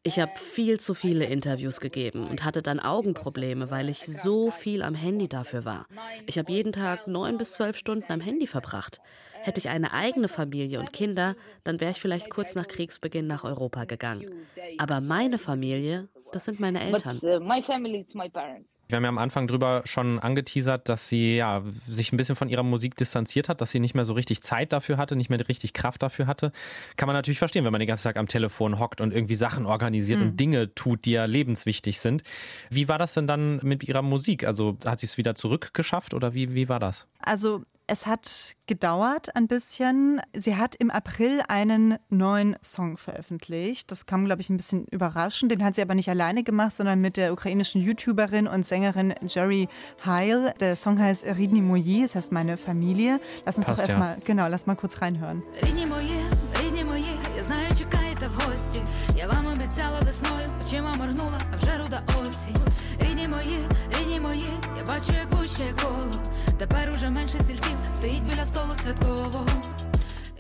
Ich 0.05 0.19
habe 0.19 0.33
viel 0.37 0.81
zu 0.81 0.95
viele 0.95 1.25
Interviews 1.25 1.81
gegeben 1.81 2.29
und 2.29 2.45
hatte 2.45 2.63
dann 2.63 2.81
Augenprobleme, 2.81 3.71
weil 3.71 3.89
ich 3.89 4.05
so 4.05 4.51
viel 4.51 4.83
am 4.83 4.95
Handy 4.95 5.29
dafür 5.29 5.65
war. 5.65 5.87
Ich 6.27 6.39
habe 6.39 6.51
jeden 6.51 6.73
Tag 6.73 7.07
neun 7.07 7.39
bis 7.39 7.53
zwölf 7.53 7.77
Stunden 7.77 8.13
am 8.13 8.21
Handy 8.21 8.47
verbracht. 8.47 9.01
Hätte 9.43 9.59
ich 9.59 9.69
eine 9.69 9.93
eigene 9.93 10.29
Familie 10.29 10.81
und 10.81 10.93
Kinder, 10.93 11.37
dann 11.65 11.81
wäre 11.81 11.91
ich 11.91 12.01
vielleicht 12.01 12.31
kurz 12.31 12.55
nach 12.55 12.67
Kriegsbeginn 12.67 13.27
nach 13.27 13.45
Europa 13.45 13.85
gegangen. 13.85 14.31
Aber 14.79 15.01
meine 15.01 15.39
Familie, 15.39 16.09
das 16.33 16.47
sind 16.47 16.61
meine 16.61 16.81
Eltern. 16.81 17.19
Uh, 17.23 17.39
Wir 18.89 18.97
haben 18.97 19.05
ja 19.05 19.09
am 19.09 19.19
Anfang 19.19 19.47
drüber 19.47 19.83
schon 19.85 20.19
angeteasert, 20.19 20.89
dass 20.89 21.09
sie 21.09 21.37
ja, 21.37 21.63
sich 21.87 22.13
ein 22.13 22.17
bisschen 22.17 22.37
von 22.37 22.49
ihrer 22.49 22.63
Musik 22.63 22.97
distanziert 22.97 23.49
hat, 23.49 23.61
dass 23.61 23.71
sie 23.71 23.81
nicht 23.81 23.95
mehr 23.95 24.05
so 24.05 24.15
richtig 24.15 24.43
Zeit 24.43 24.73
dafür 24.73 24.97
hatte, 24.97 25.15
nicht 25.15 25.29
mehr 25.29 25.47
richtig 25.49 25.75
Kraft 25.75 26.03
dafür 26.03 26.27
hatte. 26.27 26.53
Kann 26.97 27.07
man 27.07 27.15
natürlich 27.15 27.39
verstehen, 27.39 27.65
wenn 27.65 27.73
man 27.73 27.81
den 27.81 27.89
ganzen 27.89 28.05
Tag 28.05 28.17
am 28.17 28.27
Telefon 28.29 28.79
hockt 28.79 29.01
und 29.01 29.13
irgendwie 29.13 29.35
Sachen 29.35 29.67
organisiert 29.67 30.21
mhm. 30.21 30.27
und 30.27 30.41
Dinge 30.41 30.75
tut, 30.75 31.05
die 31.05 31.13
ja 31.13 31.27
lebenswichtig 31.27 32.01
sind. 32.01 32.23
Wie 32.71 32.89
war 32.89 32.99
das 32.99 33.15
denn 33.15 33.27
dann 33.27 33.61
mit 33.63 33.85
ihrer 33.85 34.03
Musik? 34.03 34.45
Also 34.45 34.79
hat 34.87 35.01
sie 35.01 35.07
es 35.07 35.19
wieder 35.19 35.35
zurückgeschafft 35.35 36.15
oder 36.15 36.33
wie, 36.35 36.55
wie 36.55 36.69
war 36.69 36.81
das? 36.81 37.07
Also 37.21 37.63
es 37.92 38.06
hat 38.06 38.56
gedauert 38.68 39.34
ein 39.36 39.48
bisschen. 39.48 40.22
Sie 40.36 40.58
hat 40.58 40.76
im 40.76 40.92
April 40.92 41.42
einen 41.48 41.98
neuen 42.10 42.58
Song 42.62 42.98
veröffentlicht. 42.98 43.90
Das 43.92 44.06
kam, 44.06 44.26
glaube 44.26 44.42
ich, 44.42 44.50
ein 44.50 44.58
bisschen 44.58 44.86
überraschend. 44.88 45.52
Den 45.52 45.64
hat 45.64 45.76
sie 45.76 45.82
aber 45.82 45.96
nicht 45.96 46.10
alleine 46.10 46.44
gemacht, 46.44 46.76
sondern 46.76 47.00
mit 47.00 47.16
der 47.16 47.32
ukrainischen 47.32 47.82
YouTuberin 47.82 48.48
und 48.48 48.66
Sängerin 48.66 49.16
Jerry 49.26 49.70
Heil. 50.06 50.54
Der 50.60 50.76
Song 50.76 51.00
heißt 51.00 51.26
Ridni 51.26 51.62
Moje, 51.62 52.02
das 52.02 52.16
heißt 52.16 52.32
meine 52.34 52.58
Familie. 52.58 53.22
Lass 53.46 53.58
uns 53.58 53.68
Passt, 53.68 53.80
doch 53.80 53.84
erstmal, 53.84 54.16
ja. 54.16 54.22
genau, 54.26 54.48
lass 54.50 54.68
mal 54.68 54.76
kurz 54.76 55.02
reinhören. 55.02 55.42
Ridni 55.64 55.86
Moje, 55.86 56.20
Ridni 56.62 56.84
Moje, 56.84 57.18
я 57.38 57.44
знаю, 57.44 57.74
чекаєте 57.78 58.28
в 58.28 58.44
гості. 58.44 58.82
Я 59.16 59.28
вам 59.28 59.46
обіцяла 59.46 60.00
весною, 60.02 60.50
очима 60.62 60.94
моргнула, 60.96 61.40
а 61.54 61.58
вже 61.58 61.78
руда 61.78 62.04
осінь. 62.20 62.56
Рідні 63.00 63.28
мої, 63.28 63.60
рідні 64.00 64.20
мої, 64.20 64.50
я 64.78 64.86
бачу, 64.86 65.14
як 65.14 65.32
вуще 65.34 65.74
коло. 65.82 66.12
Тепер 66.62 66.92
уже 66.96 67.10
менше 67.10 67.38
стільців 67.38 67.78
стоїть 67.98 68.24
біля 68.24 68.46
столу 68.46 68.74
святкового. 68.84 69.46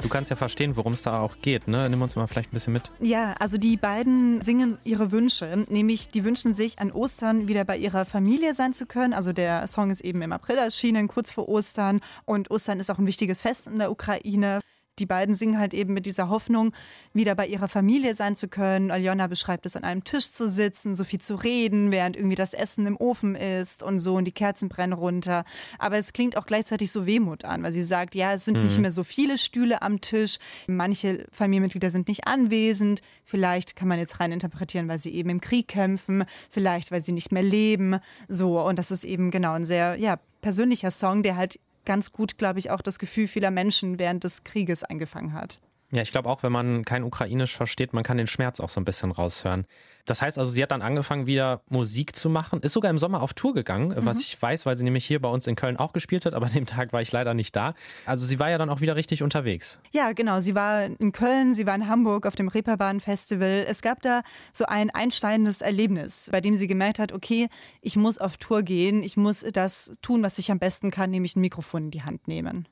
Du 0.04 0.10
kannst 0.10 0.30
ja 0.30 0.36
verstehen, 0.36 0.76
worum 0.76 0.94
es 0.94 1.02
da 1.02 1.20
auch 1.20 1.38
geht, 1.42 1.68
ne? 1.68 1.90
Nimm 1.90 2.02
uns 2.02 2.16
mal 2.16 2.28
vielleicht 2.28 2.52
ein 2.52 2.54
bisschen 2.54 2.74
mit. 2.74 2.92
Ja, 3.00 3.34
also 3.40 3.58
die 3.58 3.78
beiden 3.78 4.42
singen 4.42 4.78
ihre 4.84 5.12
Wünsche, 5.12 5.66
nämlich 5.70 6.10
die 6.10 6.24
wünschen 6.24 6.54
sich 6.54 6.78
an 6.80 6.92
Ostern 6.92 7.48
wieder 7.48 7.66
bei 7.66 7.78
ihrer 7.78 8.06
Familie 8.06 8.54
sein 8.54 8.74
zu 8.74 8.86
können. 8.86 9.14
Also 9.14 9.34
der 9.34 9.66
Song 9.68 9.90
ist 9.90 10.02
eben 10.02 10.22
im 10.22 10.32
April 10.32 10.58
erschienen, 10.58 11.08
kurz 11.08 11.32
vor 11.32 11.50
Ostern 11.50 12.00
und 12.26 12.52
Ostern 12.52 12.80
ist 12.80 12.92
auch 12.92 13.00
ein 13.00 13.08
wichtiges 13.08 13.42
Fest 13.42 13.68
in 13.68 13.80
der 13.80 13.92
Ukraine. 13.92 14.60
die 14.99 15.07
beiden 15.07 15.35
singen 15.35 15.59
halt 15.59 15.75
eben 15.75 15.95
mit 15.95 16.07
dieser 16.07 16.29
Hoffnung, 16.29 16.73
wieder 17.13 17.35
bei 17.35 17.47
ihrer 17.47 17.69
Familie 17.69 18.15
sein 18.15 18.37
zu 18.37 18.49
können. 18.49 18.91
Aljona 18.91 19.27
beschreibt 19.27 19.65
es, 19.67 19.77
an 19.77 19.85
einem 19.85 20.05
Tisch 20.05 20.31
zu 20.31 20.49
sitzen, 20.49 20.95
so 20.95 21.05
viel 21.05 21.21
zu 21.21 21.35
reden, 21.35 21.91
während 21.91 22.17
irgendwie 22.17 22.35
das 22.35 22.53
Essen 22.53 22.87
im 22.87 22.97
Ofen 22.97 23.35
ist 23.35 23.83
und 23.83 23.99
so 23.99 24.17
und 24.17 24.25
die 24.25 24.33
Kerzen 24.33 24.69
brennen 24.69 24.93
runter. 24.93 25.45
Aber 25.79 25.97
es 25.97 26.13
klingt 26.13 26.37
auch 26.37 26.47
gleichzeitig 26.47 26.93
so 26.93 27.07
Wehmut 27.07 27.45
an, 27.45 27.63
weil 27.63 27.73
sie 27.73 27.83
sagt, 27.83 28.15
ja, 28.15 28.35
es 28.35 28.45
sind 28.45 28.59
mhm. 28.59 28.65
nicht 28.65 28.79
mehr 28.79 28.93
so 28.93 29.05
viele 29.05 29.39
Stühle 29.39 29.83
am 29.83 30.01
Tisch. 30.01 30.39
Manche 30.67 31.27
Familienmitglieder 31.33 31.91
sind 31.91 32.09
nicht 32.09 32.27
anwesend. 32.27 33.01
Vielleicht 33.25 33.77
kann 33.77 33.89
man 33.89 33.99
jetzt 33.99 34.21
rein 34.21 34.33
interpretieren, 34.33 34.89
weil 34.89 34.99
sie 34.99 35.13
eben 35.15 35.31
im 35.31 35.41
Krieg 35.41 35.69
kämpfen. 35.69 36.25
Vielleicht, 36.51 36.91
weil 36.91 37.01
sie 37.01 37.13
nicht 37.13 37.33
mehr 37.33 37.43
leben. 37.43 37.99
So. 38.29 38.61
Und 38.61 38.79
das 38.79 38.91
ist 38.91 39.05
eben 39.05 39.31
genau 39.31 39.55
ein 39.55 39.65
sehr, 39.65 39.97
ja, 39.97 40.19
persönlicher 40.43 40.91
Song, 40.91 41.23
der 41.23 41.37
halt 41.37 41.59
ganz 41.85 42.13
gut, 42.13 42.39
glaube 42.39 42.59
ich, 42.59 42.71
auch 42.71 42.81
das 42.81 42.99
Gefühl 42.99 43.29
vieler 43.29 43.51
Menschen 43.51 43.99
während 43.99 44.25
des 44.25 44.45
Krieges 44.45 44.85
eingefangen 44.85 45.33
hat. 45.33 45.61
Ja, 45.95 46.01
ich 46.01 46.11
glaube 46.11 46.31
auch, 46.31 46.43
wenn 46.43 46.53
man 46.53 46.87
kein 46.87 47.05
Ukrainisch 47.05 47.55
versteht, 47.55 47.93
man 47.93 48.03
kann 48.03 48.17
den 48.17 48.27
Schmerz 48.27 48.61
auch 48.61 48.71
so 48.71 48.81
ein 48.81 48.85
bisschen 48.87 49.11
raushören. 49.11 49.67
Das 50.07 50.23
heißt 50.23 50.39
also, 50.39 50.51
sie 50.51 50.63
hat 50.63 50.71
dann 50.71 50.81
angefangen, 50.81 51.27
wieder 51.27 51.61
Musik 51.69 52.17
zu 52.17 52.31
machen, 52.31 52.61
ist 52.63 52.73
sogar 52.73 52.91
im 52.91 52.97
Sommer 52.97 53.21
auf 53.23 53.35
Tour 53.35 53.53
gegangen, 53.53 53.89
mhm. 53.89 54.07
was 54.07 54.21
ich 54.21 54.41
weiß, 54.41 54.65
weil 54.65 54.75
sie 54.79 54.85
nämlich 54.85 55.05
hier 55.05 55.21
bei 55.21 55.29
uns 55.29 55.47
in 55.47 55.55
Köln 55.55 55.77
auch 55.77 55.93
gespielt 55.93 56.25
hat, 56.25 56.33
aber 56.33 56.47
an 56.47 56.53
dem 56.55 56.65
Tag 56.65 56.95
war 56.95 57.03
ich 57.03 57.13
leider 57.13 57.35
nicht 57.35 57.55
da. 57.55 57.75
Also 58.07 58.25
sie 58.25 58.41
war 58.41 58.49
ja 58.49 58.57
dann 58.57 58.71
auch 58.71 58.81
wieder 58.81 58.97
richtig 58.97 59.23
unterwegs. 59.23 59.83
Ja, 59.93 60.13
genau. 60.13 60.41
Sie 60.41 60.55
war 60.55 60.87
in 60.87 61.13
Köln, 61.13 61.53
sie 61.53 61.67
war 61.67 61.75
in 61.75 61.87
Hamburg 61.89 62.27
auf 62.27 62.37
dem 62.37 62.49
Reeperbahn 62.49 63.01
Festival. 63.01 63.67
Es 63.69 63.83
gab 63.83 64.01
da 64.01 64.23
so 64.51 64.65
ein 64.65 64.89
einsteigendes 64.89 65.61
Erlebnis, 65.61 66.31
bei 66.33 66.41
dem 66.41 66.57
sie 66.57 66.69
gemerkt 66.69 67.01
hat, 67.01 67.13
okay, 67.13 67.49
ich 67.83 67.97
muss 67.97 68.17
auf 68.17 68.39
Tour 68.39 68.63
gehen, 68.63 69.03
ich 69.03 69.19
muss 69.19 69.45
das 69.53 69.93
tun, 70.01 70.23
was 70.23 70.39
ich 70.39 70.51
am 70.51 70.59
besten 70.59 70.91
kann, 70.91 71.11
nämlich 71.11 71.37
ein 71.37 71.43
Mikrofon 71.43 71.85
in 71.85 71.91
die 71.91 72.03
Hand 72.03 72.29
nehmen. 72.29 72.67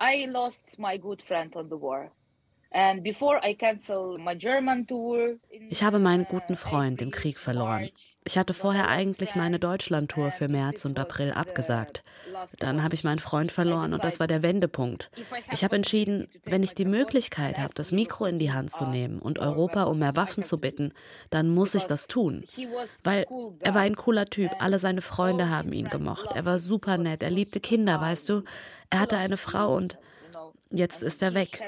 I 0.00 0.26
lost 0.26 0.78
my 0.78 0.98
good 0.98 1.22
friend 1.22 1.56
on 1.56 1.70
the 1.70 1.80
war. 1.80 2.12
Ich 5.70 5.82
habe 5.82 5.98
meinen 5.98 6.24
guten 6.26 6.54
Freund 6.54 7.00
im 7.00 7.10
Krieg 7.10 7.38
verloren. 7.38 7.88
Ich 8.24 8.36
hatte 8.36 8.52
vorher 8.52 8.88
eigentlich 8.88 9.34
meine 9.34 9.58
Deutschlandtour 9.58 10.30
für 10.32 10.48
März 10.48 10.84
und 10.84 10.98
April 10.98 11.32
abgesagt. 11.32 12.04
Dann 12.58 12.82
habe 12.82 12.94
ich 12.94 13.04
meinen 13.04 13.20
Freund 13.20 13.50
verloren 13.52 13.94
und 13.94 14.04
das 14.04 14.20
war 14.20 14.26
der 14.26 14.42
Wendepunkt. 14.42 15.10
Ich 15.50 15.64
habe 15.64 15.76
entschieden, 15.76 16.28
wenn 16.44 16.62
ich 16.62 16.74
die 16.74 16.84
Möglichkeit 16.84 17.58
habe, 17.58 17.72
das 17.72 17.90
Mikro 17.90 18.26
in 18.26 18.38
die 18.38 18.52
Hand 18.52 18.70
zu 18.70 18.86
nehmen 18.86 19.18
und 19.18 19.38
Europa 19.38 19.84
um 19.84 20.00
mehr 20.00 20.14
Waffen 20.14 20.42
zu 20.42 20.60
bitten, 20.60 20.92
dann 21.30 21.48
muss 21.48 21.74
ich 21.74 21.84
das 21.84 22.06
tun. 22.06 22.44
Weil 23.02 23.24
er 23.60 23.74
war 23.74 23.80
ein 23.80 23.96
cooler 23.96 24.26
Typ, 24.26 24.50
alle 24.58 24.78
seine 24.78 25.00
Freunde 25.00 25.48
haben 25.48 25.72
ihn 25.72 25.88
gemocht. 25.88 26.28
Er 26.34 26.44
war 26.44 26.58
super 26.58 26.98
nett, 26.98 27.22
er 27.22 27.30
liebte 27.30 27.60
Kinder, 27.60 27.98
weißt 27.98 28.28
du. 28.28 28.42
Er 28.90 29.00
hatte 29.00 29.16
eine 29.16 29.38
Frau 29.38 29.74
und 29.74 29.96
Jetzt 30.70 31.02
ist 31.02 31.22
er 31.22 31.34
weg. 31.34 31.60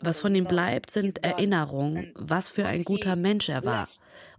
Was 0.00 0.20
von 0.20 0.34
ihm 0.34 0.44
bleibt, 0.44 0.90
sind 0.90 1.24
Erinnerungen, 1.24 2.12
was 2.14 2.50
für 2.50 2.66
ein 2.66 2.84
guter 2.84 3.16
Mensch 3.16 3.48
er 3.48 3.64
war. 3.64 3.88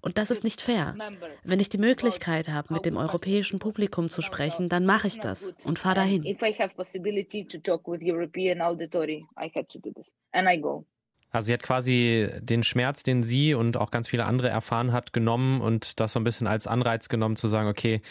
Und 0.01 0.17
das 0.17 0.31
ist 0.31 0.43
nicht 0.43 0.61
fair. 0.61 0.95
Wenn 1.43 1.59
ich 1.59 1.69
die 1.69 1.77
Möglichkeit 1.77 2.47
habe, 2.47 2.73
mit 2.73 2.85
dem 2.85 2.95
europäischen 2.95 3.59
Publikum 3.59 4.09
zu 4.09 4.21
sprechen, 4.21 4.69
dann 4.69 4.85
mache 4.85 5.07
ich 5.07 5.19
das 5.19 5.53
und 5.65 5.77
fahre 5.79 5.95
dahin. 5.95 6.23
Also 11.31 11.47
sie 11.47 11.53
hat 11.53 11.61
quasi 11.61 12.27
den 12.41 12.63
Schmerz, 12.63 13.03
den 13.03 13.21
sie 13.21 13.53
und 13.53 13.77
auch 13.77 13.91
ganz 13.91 14.07
viele 14.07 14.25
andere 14.25 14.49
erfahren 14.49 14.91
hat, 14.91 15.13
genommen 15.13 15.61
und 15.61 15.99
das 15.99 16.13
so 16.13 16.19
ein 16.19 16.23
bisschen 16.23 16.47
als 16.47 16.65
Anreiz 16.65 17.07
genommen 17.07 17.35
zu 17.35 17.47
sagen, 17.47 17.69
okay, 17.69 18.01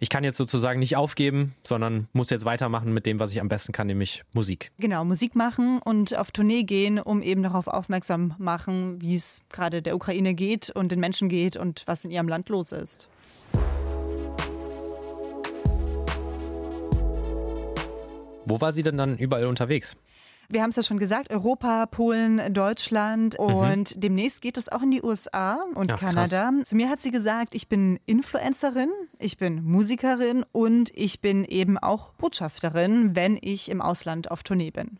ich 0.00 0.08
kann 0.08 0.24
jetzt 0.24 0.36
sozusagen 0.38 0.80
nicht 0.80 0.96
aufgeben, 0.96 1.54
sondern 1.62 2.08
muss 2.12 2.30
jetzt 2.30 2.44
weitermachen 2.44 2.92
mit 2.92 3.06
dem, 3.06 3.20
was 3.20 3.30
ich 3.30 3.40
am 3.40 3.48
besten 3.48 3.72
kann, 3.72 3.86
nämlich 3.86 4.24
Musik. 4.32 4.72
Genau, 4.78 5.04
Musik 5.04 5.36
machen 5.36 5.78
und 5.78 6.16
auf 6.16 6.32
Tournee 6.32 6.64
gehen, 6.64 6.98
um 6.98 7.22
eben 7.22 7.44
darauf 7.44 7.68
aufmerksam 7.68 8.34
machen, 8.38 9.00
wie 9.00 9.14
es 9.14 9.40
gerade 9.50 9.80
der 9.80 9.94
Ukraine 9.94 10.34
geht 10.34 10.70
und 10.70 10.90
den 10.90 10.98
Menschen 10.98 11.28
geht 11.28 11.56
und 11.56 11.84
was 11.86 12.04
in 12.04 12.10
ihrem 12.10 12.26
Land 12.26 12.48
los 12.48 12.72
ist. 12.72 13.08
Wo 18.46 18.60
war 18.60 18.72
sie 18.72 18.82
denn 18.82 18.98
dann 18.98 19.16
überall 19.16 19.46
unterwegs? 19.46 19.96
Wir 20.48 20.62
haben 20.62 20.70
es 20.70 20.76
ja 20.76 20.82
schon 20.82 20.98
gesagt, 20.98 21.30
Europa, 21.30 21.86
Polen, 21.86 22.52
Deutschland 22.52 23.36
mhm. 23.38 23.44
und 23.44 23.96
mhm. 23.96 24.00
demnächst 24.00 24.42
geht 24.42 24.56
es 24.56 24.68
auch 24.68 24.82
in 24.82 24.90
die 24.90 25.02
USA 25.02 25.58
und 25.74 25.92
Ach, 25.92 26.00
Kanada. 26.00 26.50
Krass. 26.50 26.68
Zu 26.68 26.76
mir 26.76 26.88
hat 26.88 27.00
sie 27.00 27.10
gesagt, 27.10 27.54
ich 27.54 27.68
bin 27.68 27.98
Influencerin, 28.06 28.90
ich 29.18 29.36
bin 29.36 29.62
Musikerin 29.64 30.44
und 30.52 30.90
ich 30.94 31.20
bin 31.20 31.44
eben 31.44 31.78
auch 31.78 32.12
Botschafterin, 32.14 33.14
wenn 33.16 33.38
ich 33.40 33.70
im 33.70 33.80
Ausland 33.80 34.30
auf 34.30 34.42
Tournee 34.42 34.70
bin. 34.70 34.98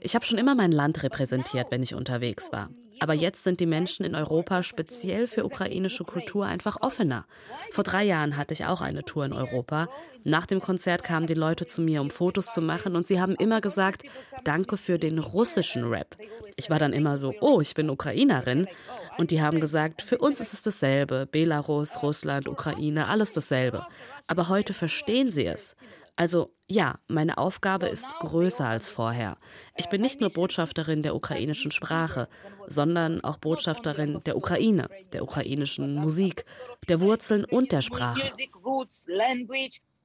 Ich 0.00 0.14
habe 0.14 0.24
schon 0.24 0.38
immer 0.38 0.54
mein 0.54 0.72
Land 0.72 1.02
repräsentiert, 1.02 1.70
wenn 1.70 1.82
ich 1.82 1.94
unterwegs 1.94 2.52
war. 2.52 2.70
Aber 3.00 3.14
jetzt 3.14 3.42
sind 3.42 3.58
die 3.58 3.66
Menschen 3.66 4.04
in 4.04 4.14
Europa 4.14 4.62
speziell 4.62 5.26
für 5.26 5.44
ukrainische 5.44 6.04
Kultur 6.04 6.46
einfach 6.46 6.78
offener. 6.82 7.26
Vor 7.72 7.82
drei 7.82 8.04
Jahren 8.04 8.36
hatte 8.36 8.54
ich 8.54 8.64
auch 8.64 8.80
eine 8.80 9.02
Tour 9.02 9.24
in 9.24 9.32
Europa. 9.32 9.88
Nach 10.22 10.46
dem 10.46 10.60
Konzert 10.60 11.02
kamen 11.02 11.26
die 11.26 11.34
Leute 11.34 11.66
zu 11.66 11.80
mir, 11.80 12.00
um 12.00 12.10
Fotos 12.10 12.52
zu 12.52 12.62
machen, 12.62 12.94
und 12.94 13.08
sie 13.08 13.20
haben 13.20 13.34
immer 13.34 13.60
gesagt, 13.60 14.04
danke 14.44 14.76
für 14.76 15.00
den 15.00 15.18
russischen 15.18 15.84
Rap. 15.84 16.16
Ich 16.54 16.70
war 16.70 16.78
dann 16.78 16.92
immer 16.92 17.18
so, 17.18 17.34
oh, 17.40 17.60
ich 17.60 17.74
bin 17.74 17.90
Ukrainerin. 17.90 18.68
Und 19.18 19.30
die 19.30 19.42
haben 19.42 19.60
gesagt, 19.60 20.00
für 20.00 20.18
uns 20.18 20.40
ist 20.40 20.54
es 20.54 20.62
dasselbe. 20.62 21.26
Belarus, 21.30 22.02
Russland, 22.02 22.48
Ukraine, 22.48 23.08
alles 23.08 23.32
dasselbe. 23.32 23.84
Aber 24.28 24.48
heute 24.48 24.74
verstehen 24.74 25.30
sie 25.30 25.46
es. 25.46 25.74
Also 26.16 26.54
ja, 26.68 26.98
meine 27.06 27.38
Aufgabe 27.38 27.86
ist 27.86 28.06
größer 28.20 28.66
als 28.66 28.88
vorher. 28.90 29.36
Ich 29.76 29.88
bin 29.88 30.00
nicht 30.00 30.20
nur 30.20 30.30
Botschafterin 30.30 31.02
der 31.02 31.14
ukrainischen 31.14 31.70
Sprache, 31.70 32.28
sondern 32.66 33.22
auch 33.22 33.36
Botschafterin 33.36 34.20
der 34.24 34.36
Ukraine, 34.36 34.88
der 35.12 35.22
ukrainischen 35.22 35.94
Musik, 35.94 36.44
der 36.88 37.00
Wurzeln 37.00 37.44
und 37.44 37.72
der 37.72 37.82
Sprache. 37.82 38.30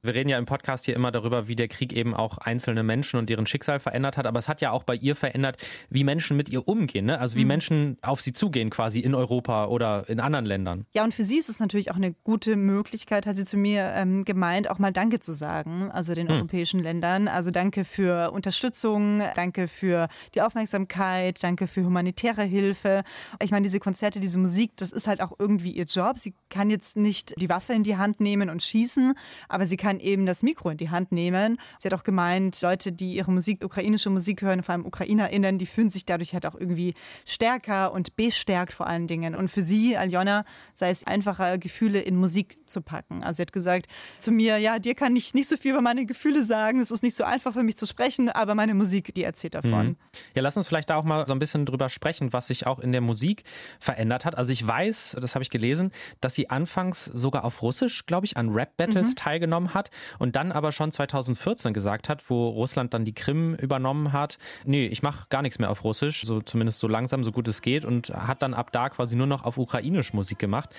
Wir 0.08 0.16
reden 0.16 0.30
ja 0.30 0.38
im 0.38 0.46
Podcast 0.46 0.86
hier 0.86 0.96
immer 0.96 1.12
darüber, 1.12 1.50
wie 1.50 1.56
der 1.58 1.68
Krieg 1.68 1.92
eben 1.92 2.14
auch 2.14 2.38
einzelne 2.38 2.82
Menschen 2.82 3.20
und 3.20 3.30
deren 3.30 3.46
Schicksal 3.46 3.82
verändert 3.82 4.16
hat. 4.16 4.26
Aber 4.26 4.40
es 4.40 4.48
hat 4.48 4.62
ja 4.62 4.72
auch 4.72 4.84
bei 4.84 4.96
ihr 4.96 5.18
verändert, 5.18 5.58
wie 5.90 6.06
Menschen 6.06 6.38
mit 6.38 6.48
ihr 6.48 6.66
umgehen. 6.66 7.08
Ne? 7.08 7.20
Also 7.20 7.36
wie 7.36 7.42
mhm. 7.42 7.50
Menschen 7.50 7.98
auf 8.02 8.22
sie 8.22 8.32
zugehen, 8.32 8.70
quasi 8.70 9.02
in 9.02 9.14
Europa 9.14 9.66
oder 9.66 10.08
in 10.08 10.22
anderen 10.22 10.46
Ländern. 10.46 10.86
Ja, 10.96 11.04
und 11.04 11.14
für 11.14 11.26
sie 11.26 11.38
ist 11.38 11.50
es 11.50 11.60
natürlich 11.60 11.92
auch 11.92 11.98
eine 11.98 12.14
gute 12.24 12.56
Möglichkeit, 12.56 13.26
hat 13.26 13.36
sie 13.36 13.44
zu 13.44 13.58
mir 13.58 13.92
ähm, 13.96 14.24
gemeint, 14.24 14.70
auch 14.70 14.80
mal 14.80 14.94
Danke 14.94 15.20
zu 15.20 15.34
sagen, 15.34 15.92
also 15.92 16.14
den 16.14 16.28
mhm. 16.28 16.34
europäischen 16.36 16.80
Ländern. 16.80 17.28
Also 17.28 17.52
danke 17.52 17.84
für 17.84 18.32
Unterstützung, 18.32 19.22
danke 19.36 19.68
für 19.68 20.08
die 20.36 20.42
Aufmerksamkeit, 20.42 21.44
danke 21.44 21.68
für 21.68 21.84
humanitäre 21.84 22.44
Hilfe. 22.44 23.04
Ich 23.44 23.52
meine, 23.52 23.64
diese 23.64 23.82
Konzerte, 23.82 24.22
diese 24.22 24.40
Musik, 24.40 24.72
das 24.78 24.94
ist 24.94 25.06
halt 25.06 25.20
auch 25.20 25.34
irgendwie 25.38 25.72
ihr 25.72 25.84
Job. 25.84 26.18
Sie 26.18 26.34
kann 26.50 26.70
jetzt 26.70 26.96
nicht 26.96 27.34
die 27.42 27.50
Waffe 27.50 27.74
in 27.74 27.84
die 27.84 27.98
Hand 27.98 28.22
nehmen 28.22 28.50
und 28.50 28.64
schießen, 28.64 29.14
aber 29.50 29.68
sie 29.68 29.76
kann 29.76 29.97
dann 29.98 30.06
eben 30.06 30.26
das 30.26 30.44
Mikro 30.44 30.70
in 30.70 30.78
die 30.78 30.90
Hand 30.90 31.12
nehmen. 31.12 31.58
Sie 31.80 31.88
hat 31.88 31.94
auch 31.94 32.04
gemeint, 32.04 32.62
Leute, 32.62 32.92
die 32.92 33.16
ihre 33.16 33.32
Musik, 33.32 33.64
ukrainische 33.64 34.10
Musik 34.10 34.42
hören, 34.42 34.64
vor 34.64 34.74
allem 34.74 34.86
UkrainerInnen, 34.86 35.58
die 35.58 35.66
fühlen 35.66 35.90
sich 35.90 36.06
dadurch 36.06 36.34
halt 36.34 36.46
auch 36.46 36.56
irgendwie 36.56 36.94
stärker 37.26 37.92
und 37.92 38.16
bestärkt 38.16 38.74
vor 38.74 38.88
allen 38.88 39.08
Dingen. 39.08 39.36
Und 39.36 39.50
für 39.50 39.62
sie, 39.62 39.98
Aljona, 39.98 40.46
sei 40.74 40.90
es 40.90 41.06
einfacher, 41.06 41.58
Gefühle 41.58 42.02
in 42.02 42.16
Musik 42.16 42.58
zu 42.66 42.82
packen. 42.82 43.24
Also 43.24 43.38
sie 43.38 43.42
hat 43.44 43.52
gesagt 43.52 43.88
zu 44.20 44.32
mir, 44.32 44.58
ja, 44.58 44.80
dir 44.80 44.96
kann 44.96 45.16
ich 45.16 45.34
nicht 45.34 45.50
so 45.50 45.58
viel 45.58 45.72
über 45.72 45.82
meine 45.82 46.06
Gefühle 46.06 46.44
sagen. 46.44 46.80
Es 46.80 46.92
ist 46.92 47.04
nicht 47.04 47.16
so 47.16 47.24
einfach 47.24 47.54
für 47.54 47.64
mich 47.64 47.78
zu 47.78 47.86
sprechen, 47.86 48.30
aber 48.30 48.56
meine 48.56 48.74
Musik, 48.74 49.14
die 49.16 49.24
erzählt 49.24 49.56
davon. 49.56 49.88
Mhm. 49.88 49.96
Ja, 50.36 50.42
lass 50.42 50.58
uns 50.58 50.68
vielleicht 50.68 50.90
da 50.90 50.96
auch 50.96 51.04
mal 51.04 51.26
so 51.28 51.34
ein 51.34 51.40
bisschen 51.40 51.66
drüber 51.66 51.90
sprechen, 51.90 52.34
was 52.34 52.48
sich 52.48 52.68
auch 52.68 52.80
in 52.80 52.92
der 52.92 53.02
Musik 53.02 53.44
verändert 53.80 54.26
hat. 54.26 54.38
Also 54.38 54.52
ich 54.52 54.66
weiß, 54.66 55.18
das 55.22 55.36
habe 55.36 55.44
ich 55.44 55.50
gelesen, 55.50 55.92
dass 56.22 56.36
sie 56.36 56.50
anfangs 56.50 57.06
sogar 57.06 57.44
auf 57.44 57.62
Russisch, 57.62 58.06
glaube 58.06 58.26
ich, 58.26 58.38
an 58.38 58.50
Rap-Battles 58.50 59.10
mhm. 59.10 59.16
teilgenommen 59.16 59.74
hat 59.74 59.77
und 60.20 60.36
dann 60.36 60.52
aber 60.52 60.72
schon 60.72 60.92
2014 60.92 61.74
gesagt 61.74 62.10
hat, 62.10 62.30
wo 62.30 62.50
Russland 62.50 62.94
dann 62.94 63.06
die 63.06 63.14
Krim 63.14 63.56
übernommen 63.56 64.14
hat, 64.14 64.38
nee, 64.66 64.88
ich 64.88 65.04
mache 65.04 65.26
gar 65.30 65.42
nichts 65.42 65.60
mehr 65.60 65.70
auf 65.70 65.84
Russisch, 65.84 66.24
so 66.24 66.42
zumindest 66.42 66.80
so 66.80 66.88
langsam, 66.88 67.24
so 67.24 67.32
gut 67.32 67.48
es 67.48 67.62
geht 67.62 67.86
und 67.86 68.10
hat 68.10 68.42
dann 68.42 68.54
ab 68.54 68.72
da 68.72 68.90
quasi 68.90 69.16
nur 69.16 69.28
noch 69.28 69.44
auf 69.44 69.58
ukrainisch 69.58 70.14
Musik 70.14 70.40
gemacht. 70.40 70.70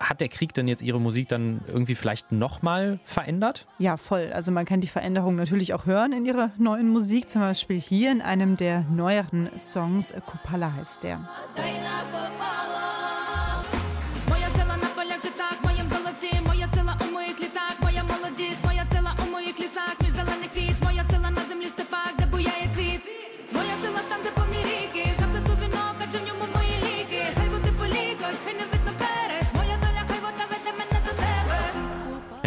Hat 0.00 0.20
der 0.20 0.28
Krieg 0.28 0.54
denn 0.54 0.68
jetzt 0.68 0.82
ihre 0.82 1.00
Musik 1.00 1.28
dann 1.28 1.60
irgendwie 1.66 1.94
vielleicht 1.94 2.32
nochmal 2.32 2.98
verändert? 3.04 3.66
Ja, 3.78 3.96
voll. 3.96 4.30
Also 4.32 4.52
man 4.52 4.64
kann 4.64 4.80
die 4.80 4.88
Veränderung 4.88 5.36
natürlich 5.36 5.74
auch 5.74 5.86
hören 5.86 6.12
in 6.12 6.24
ihrer 6.24 6.50
neuen 6.58 6.88
Musik, 6.88 7.30
zum 7.30 7.42
Beispiel 7.42 7.80
hier 7.80 8.12
in 8.12 8.22
einem 8.22 8.56
der 8.56 8.82
neueren 8.82 9.50
Songs, 9.58 10.12
Kupala 10.26 10.72
heißt 10.74 11.04
der. 11.04 11.20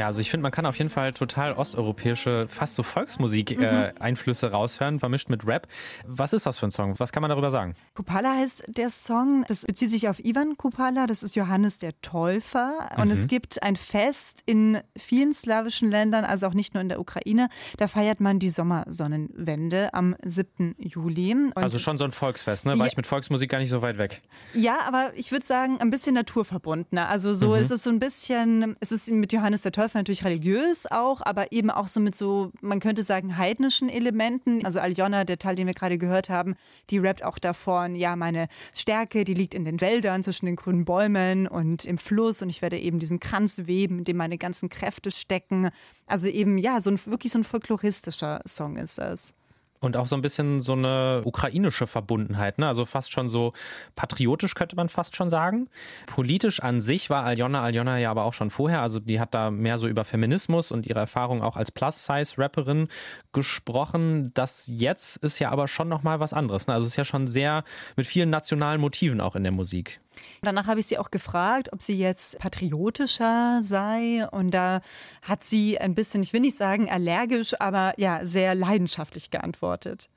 Also 0.07 0.21
ich 0.21 0.31
finde, 0.31 0.41
man 0.43 0.51
kann 0.51 0.65
auf 0.65 0.77
jeden 0.77 0.89
Fall 0.89 1.13
total 1.13 1.53
osteuropäische, 1.53 2.47
fast 2.47 2.75
so 2.75 2.83
Volksmusik-Einflüsse 2.83 4.45
äh, 4.45 4.49
mhm. 4.49 4.55
raushören, 4.55 4.99
vermischt 4.99 5.29
mit 5.29 5.45
Rap. 5.45 5.67
Was 6.05 6.33
ist 6.33 6.45
das 6.45 6.57
für 6.57 6.67
ein 6.67 6.71
Song? 6.71 6.97
Was 6.97 7.11
kann 7.11 7.21
man 7.21 7.29
darüber 7.29 7.51
sagen? 7.51 7.75
Kupala 7.93 8.35
heißt 8.35 8.63
der 8.67 8.89
Song. 8.89 9.43
Das 9.47 9.65
bezieht 9.65 9.91
sich 9.91 10.07
auf 10.07 10.23
Ivan 10.23 10.55
Kupala. 10.55 11.07
Das 11.07 11.23
ist 11.23 11.35
Johannes 11.35 11.79
der 11.79 11.99
Täufer. 12.01 12.89
Und 12.95 13.07
mhm. 13.07 13.11
es 13.11 13.27
gibt 13.27 13.61
ein 13.63 13.75
Fest 13.75 14.43
in 14.45 14.79
vielen 14.97 15.33
slawischen 15.33 15.91
Ländern, 15.91 16.23
also 16.23 16.47
auch 16.47 16.53
nicht 16.53 16.73
nur 16.73 16.81
in 16.81 16.89
der 16.89 16.99
Ukraine. 16.99 17.49
Da 17.77 17.87
feiert 17.87 18.21
man 18.21 18.39
die 18.39 18.49
Sommersonnenwende 18.49 19.93
am 19.93 20.15
7. 20.23 20.75
Juli. 20.79 21.33
Und 21.33 21.57
also 21.57 21.79
schon 21.79 21.97
so 21.97 22.05
ein 22.05 22.11
Volksfest, 22.11 22.65
ne? 22.65 22.71
War 22.71 22.85
ja, 22.85 22.85
ich 22.85 22.97
mit 22.97 23.05
Volksmusik 23.05 23.49
gar 23.49 23.59
nicht 23.59 23.69
so 23.69 23.81
weit 23.81 23.97
weg. 23.97 24.21
Ja, 24.53 24.77
aber 24.87 25.11
ich 25.15 25.31
würde 25.33 25.45
sagen, 25.45 25.81
ein 25.81 25.91
bisschen 25.91 26.13
naturverbundener. 26.13 27.09
Also 27.09 27.33
so 27.33 27.49
mhm. 27.49 27.55
ist 27.55 27.71
es 27.71 27.83
so 27.83 27.89
ein 27.89 27.99
bisschen, 27.99 28.77
es 28.79 28.93
ist 28.93 29.11
mit 29.11 29.33
Johannes 29.33 29.63
der 29.63 29.73
Täufer 29.73 29.96
natürlich 29.97 30.23
religiös 30.23 30.85
auch, 30.89 31.21
aber 31.21 31.51
eben 31.51 31.69
auch 31.69 31.87
so 31.87 31.99
mit 31.99 32.15
so, 32.15 32.51
man 32.61 32.79
könnte 32.79 33.03
sagen, 33.03 33.37
heidnischen 33.37 33.89
Elementen. 33.89 34.65
Also 34.65 34.79
Aljona, 34.79 35.23
der 35.23 35.39
Teil, 35.39 35.55
den 35.55 35.67
wir 35.67 35.73
gerade 35.73 35.97
gehört 35.97 36.29
haben, 36.29 36.55
die 36.89 36.99
rappt 36.99 37.23
auch 37.23 37.39
davon, 37.39 37.95
ja, 37.95 38.15
meine 38.15 38.47
Stärke, 38.73 39.23
die 39.23 39.33
liegt 39.33 39.53
in 39.53 39.65
den 39.65 39.81
Wäldern 39.81 40.23
zwischen 40.23 40.45
den 40.45 40.55
grünen 40.55 40.85
Bäumen 40.85 41.47
und 41.47 41.85
im 41.85 41.97
Fluss 41.97 42.41
und 42.41 42.49
ich 42.49 42.61
werde 42.61 42.79
eben 42.79 42.99
diesen 42.99 43.19
Kranz 43.19 43.61
weben, 43.65 43.99
in 43.99 44.03
dem 44.05 44.17
meine 44.17 44.37
ganzen 44.37 44.69
Kräfte 44.69 45.11
stecken. 45.11 45.69
Also 46.05 46.29
eben, 46.29 46.57
ja, 46.57 46.81
so 46.81 46.89
ein, 46.89 46.99
wirklich 47.05 47.31
so 47.31 47.39
ein 47.39 47.43
folkloristischer 47.43 48.41
Song 48.45 48.77
ist 48.77 48.97
das. 48.97 49.36
Und 49.79 49.95
auch 49.95 50.07
so 50.07 50.15
ein 50.15 50.21
bisschen 50.21 50.61
so 50.61 50.73
eine 50.73 51.21
ukrainische 51.23 51.85
Verbundenheit, 51.85 52.57
ne? 52.57 52.67
Also 52.67 52.85
fast 52.85 53.11
schon 53.11 53.29
so 53.29 53.53
patriotisch 53.95 54.55
könnte 54.55 54.75
man 54.75 54.89
fast 54.89 55.15
schon 55.15 55.29
sagen. 55.29 55.69
Politisch 56.07 56.61
an 56.61 56.81
sich 56.81 57.09
war 57.09 57.23
Aljona 57.23 57.61
Aljona 57.61 57.99
ja 57.99 58.09
aber 58.09 58.23
auch 58.23 58.33
schon 58.33 58.49
vorher. 58.49 58.81
Also 58.81 58.99
die 58.99 59.19
hat 59.19 59.35
da 59.35 59.51
mehr 59.51 59.77
so 59.77 59.87
über 59.87 60.03
Feminismus 60.03 60.71
und 60.71 60.87
ihre 60.87 60.99
Erfahrung 60.99 61.43
auch 61.43 61.57
als 61.57 61.71
Plus-Size-Rapperin 61.71 62.87
gesprochen. 63.33 64.31
Das 64.33 64.67
jetzt 64.71 65.17
ist 65.17 65.37
ja 65.39 65.51
aber 65.51 65.67
schon 65.67 65.89
nochmal 65.89 66.19
was 66.19 66.33
anderes. 66.33 66.65
Ne? 66.67 66.73
Also 66.73 66.85
es 66.85 66.93
ist 66.93 66.97
ja 66.97 67.05
schon 67.05 67.27
sehr 67.27 67.63
mit 67.95 68.07
vielen 68.07 68.31
nationalen 68.31 68.81
Motiven 68.81 69.21
auch 69.21 69.35
in 69.35 69.43
der 69.43 69.51
Musik. 69.51 69.99
Danach 70.41 70.67
habe 70.67 70.79
ich 70.79 70.87
sie 70.87 70.97
auch 70.97 71.11
gefragt, 71.11 71.71
ob 71.73 71.81
sie 71.81 71.97
jetzt 71.97 72.39
patriotischer 72.39 73.59
sei. 73.61 74.27
Und 74.31 74.51
da 74.51 74.81
hat 75.21 75.43
sie 75.43 75.79
ein 75.79 75.95
bisschen, 75.95 76.23
ich 76.23 76.33
will 76.33 76.41
nicht 76.41 76.57
sagen 76.57 76.89
allergisch, 76.89 77.59
aber 77.59 77.93
ja, 77.97 78.25
sehr 78.25 78.55
leidenschaftlich 78.55 79.29
geantwortet. 79.29 80.09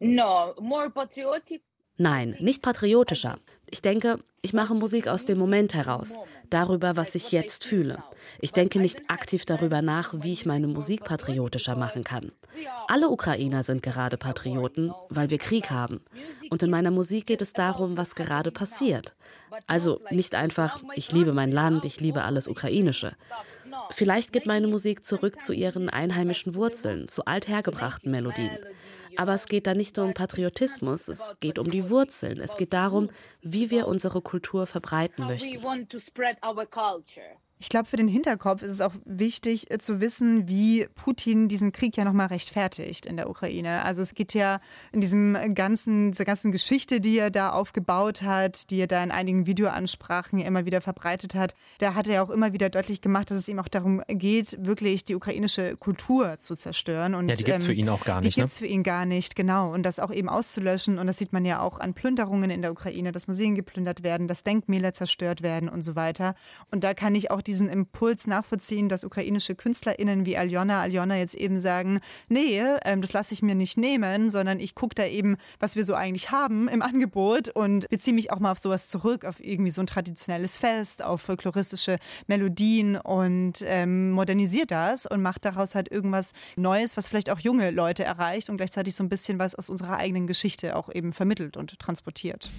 No, 0.00 0.54
more 0.60 0.90
patriotic. 0.90 1.62
Nein, 1.98 2.36
nicht 2.38 2.62
patriotischer. 2.62 3.38
Ich 3.66 3.82
denke, 3.82 4.20
ich 4.40 4.52
mache 4.52 4.74
Musik 4.74 5.08
aus 5.08 5.24
dem 5.24 5.36
Moment 5.36 5.74
heraus, 5.74 6.14
darüber, 6.48 6.96
was 6.96 7.16
ich 7.16 7.32
jetzt 7.32 7.64
fühle. 7.64 8.02
Ich 8.40 8.52
denke 8.52 8.78
nicht 8.78 9.10
aktiv 9.10 9.44
darüber 9.44 9.82
nach, 9.82 10.14
wie 10.22 10.32
ich 10.32 10.46
meine 10.46 10.68
Musik 10.68 11.04
patriotischer 11.04 11.74
machen 11.74 12.04
kann. 12.04 12.30
Alle 12.86 13.08
Ukrainer 13.08 13.64
sind 13.64 13.82
gerade 13.82 14.16
Patrioten, 14.16 14.92
weil 15.08 15.30
wir 15.30 15.38
Krieg 15.38 15.70
haben. 15.70 16.00
Und 16.50 16.62
in 16.62 16.70
meiner 16.70 16.92
Musik 16.92 17.26
geht 17.26 17.42
es 17.42 17.52
darum, 17.52 17.96
was 17.96 18.14
gerade 18.14 18.52
passiert. 18.52 19.14
Also 19.66 20.00
nicht 20.10 20.36
einfach, 20.36 20.80
ich 20.94 21.10
liebe 21.10 21.32
mein 21.32 21.50
Land, 21.50 21.84
ich 21.84 22.00
liebe 22.00 22.22
alles 22.22 22.46
Ukrainische. 22.46 23.14
Vielleicht 23.90 24.32
geht 24.32 24.46
meine 24.46 24.68
Musik 24.68 25.04
zurück 25.04 25.42
zu 25.42 25.52
ihren 25.52 25.88
einheimischen 25.88 26.54
Wurzeln, 26.54 27.08
zu 27.08 27.24
althergebrachten 27.24 28.10
Melodien. 28.10 28.58
Aber 29.18 29.34
es 29.34 29.46
geht 29.46 29.66
da 29.66 29.74
nicht 29.74 29.96
nur 29.96 30.06
um 30.06 30.14
Patriotismus, 30.14 31.08
es 31.08 31.34
geht 31.40 31.58
um 31.58 31.68
die 31.72 31.90
Wurzeln. 31.90 32.40
Es 32.40 32.56
geht 32.56 32.72
darum, 32.72 33.10
wie 33.42 33.68
wir 33.68 33.88
unsere 33.88 34.22
Kultur 34.22 34.68
verbreiten 34.68 35.26
möchten. 35.26 35.60
Ich 37.60 37.68
glaube, 37.68 37.88
für 37.88 37.96
den 37.96 38.08
Hinterkopf 38.08 38.62
ist 38.62 38.72
es 38.72 38.80
auch 38.80 38.94
wichtig 39.04 39.70
äh, 39.70 39.78
zu 39.78 40.00
wissen, 40.00 40.48
wie 40.48 40.86
Putin 40.94 41.48
diesen 41.48 41.72
Krieg 41.72 41.96
ja 41.96 42.04
nochmal 42.04 42.28
rechtfertigt 42.28 43.06
in 43.06 43.16
der 43.16 43.28
Ukraine. 43.28 43.84
Also 43.84 44.00
es 44.02 44.14
geht 44.14 44.34
ja 44.34 44.60
in 44.92 45.00
diesem 45.00 45.36
ganzen, 45.54 46.12
dieser 46.12 46.24
ganzen 46.24 46.52
Geschichte, 46.52 47.00
die 47.00 47.18
er 47.18 47.30
da 47.30 47.50
aufgebaut 47.50 48.22
hat, 48.22 48.70
die 48.70 48.78
er 48.78 48.86
da 48.86 49.02
in 49.02 49.10
einigen 49.10 49.46
Videoansprachen 49.46 50.38
immer 50.38 50.66
wieder 50.66 50.80
verbreitet 50.80 51.34
hat, 51.34 51.54
da 51.78 51.94
hat 51.94 52.06
er 52.08 52.22
auch 52.22 52.30
immer 52.30 52.52
wieder 52.52 52.70
deutlich 52.70 53.00
gemacht, 53.00 53.30
dass 53.30 53.38
es 53.38 53.48
ihm 53.48 53.58
auch 53.58 53.68
darum 53.68 54.02
geht, 54.08 54.56
wirklich 54.60 55.04
die 55.04 55.14
ukrainische 55.14 55.76
Kultur 55.76 56.38
zu 56.38 56.54
zerstören. 56.54 57.14
Und, 57.14 57.28
ja, 57.28 57.34
die 57.34 57.44
gibt 57.44 57.58
es 57.58 57.64
ähm, 57.64 57.68
für 57.68 57.74
ihn 57.74 57.88
auch 57.88 58.04
gar 58.04 58.20
nicht. 58.20 58.36
Die 58.36 58.40
gibt 58.40 58.52
es 58.52 58.60
ne? 58.60 58.66
für 58.66 58.72
ihn 58.72 58.82
gar 58.82 59.04
nicht, 59.04 59.36
genau. 59.36 59.72
Und 59.72 59.82
das 59.82 59.98
auch 59.98 60.12
eben 60.12 60.28
auszulöschen. 60.28 60.98
Und 60.98 61.06
das 61.06 61.18
sieht 61.18 61.32
man 61.32 61.44
ja 61.44 61.60
auch 61.60 61.80
an 61.80 61.94
Plünderungen 61.94 62.50
in 62.50 62.62
der 62.62 62.72
Ukraine, 62.72 63.12
dass 63.12 63.26
Museen 63.26 63.54
geplündert 63.54 64.02
werden, 64.02 64.28
dass 64.28 64.44
Denkmäler 64.44 64.92
zerstört 64.92 65.42
werden 65.42 65.68
und 65.68 65.82
so 65.82 65.96
weiter. 65.96 66.34
Und 66.70 66.84
da 66.84 66.94
kann 66.94 67.14
ich 67.14 67.30
auch 67.30 67.42
diesen 67.48 67.68
Impuls 67.68 68.26
nachvollziehen, 68.26 68.88
dass 68.88 69.02
ukrainische 69.02 69.54
KünstlerInnen 69.54 70.26
wie 70.26 70.36
Aljona, 70.36 70.82
Aljona 70.82 71.16
jetzt 71.16 71.34
eben 71.34 71.58
sagen, 71.58 72.00
nee, 72.28 72.60
ähm, 72.84 73.00
das 73.00 73.12
lasse 73.12 73.34
ich 73.34 73.42
mir 73.42 73.54
nicht 73.54 73.78
nehmen, 73.78 74.30
sondern 74.30 74.60
ich 74.60 74.74
gucke 74.74 74.94
da 74.94 75.06
eben, 75.06 75.36
was 75.58 75.74
wir 75.74 75.84
so 75.84 75.94
eigentlich 75.94 76.30
haben 76.30 76.68
im 76.68 76.82
Angebot 76.82 77.48
und 77.48 77.88
beziehe 77.88 78.14
mich 78.14 78.30
auch 78.30 78.38
mal 78.38 78.52
auf 78.52 78.58
sowas 78.58 78.88
zurück, 78.88 79.24
auf 79.24 79.42
irgendwie 79.42 79.70
so 79.70 79.80
ein 79.80 79.86
traditionelles 79.86 80.58
Fest, 80.58 81.02
auf 81.02 81.22
folkloristische 81.22 81.96
Melodien 82.26 82.96
und 82.96 83.64
ähm, 83.64 84.10
modernisiert 84.10 84.70
das 84.70 85.06
und 85.06 85.22
macht 85.22 85.44
daraus 85.44 85.74
halt 85.74 85.90
irgendwas 85.90 86.32
Neues, 86.56 86.96
was 86.96 87.08
vielleicht 87.08 87.30
auch 87.30 87.40
junge 87.40 87.70
Leute 87.70 88.04
erreicht 88.04 88.50
und 88.50 88.58
gleichzeitig 88.58 88.94
so 88.94 89.02
ein 89.02 89.08
bisschen 89.08 89.38
was 89.38 89.54
aus 89.54 89.70
unserer 89.70 89.96
eigenen 89.96 90.26
Geschichte 90.26 90.76
auch 90.76 90.94
eben 90.94 91.12
vermittelt 91.14 91.56
und 91.56 91.78
transportiert. 91.78 92.50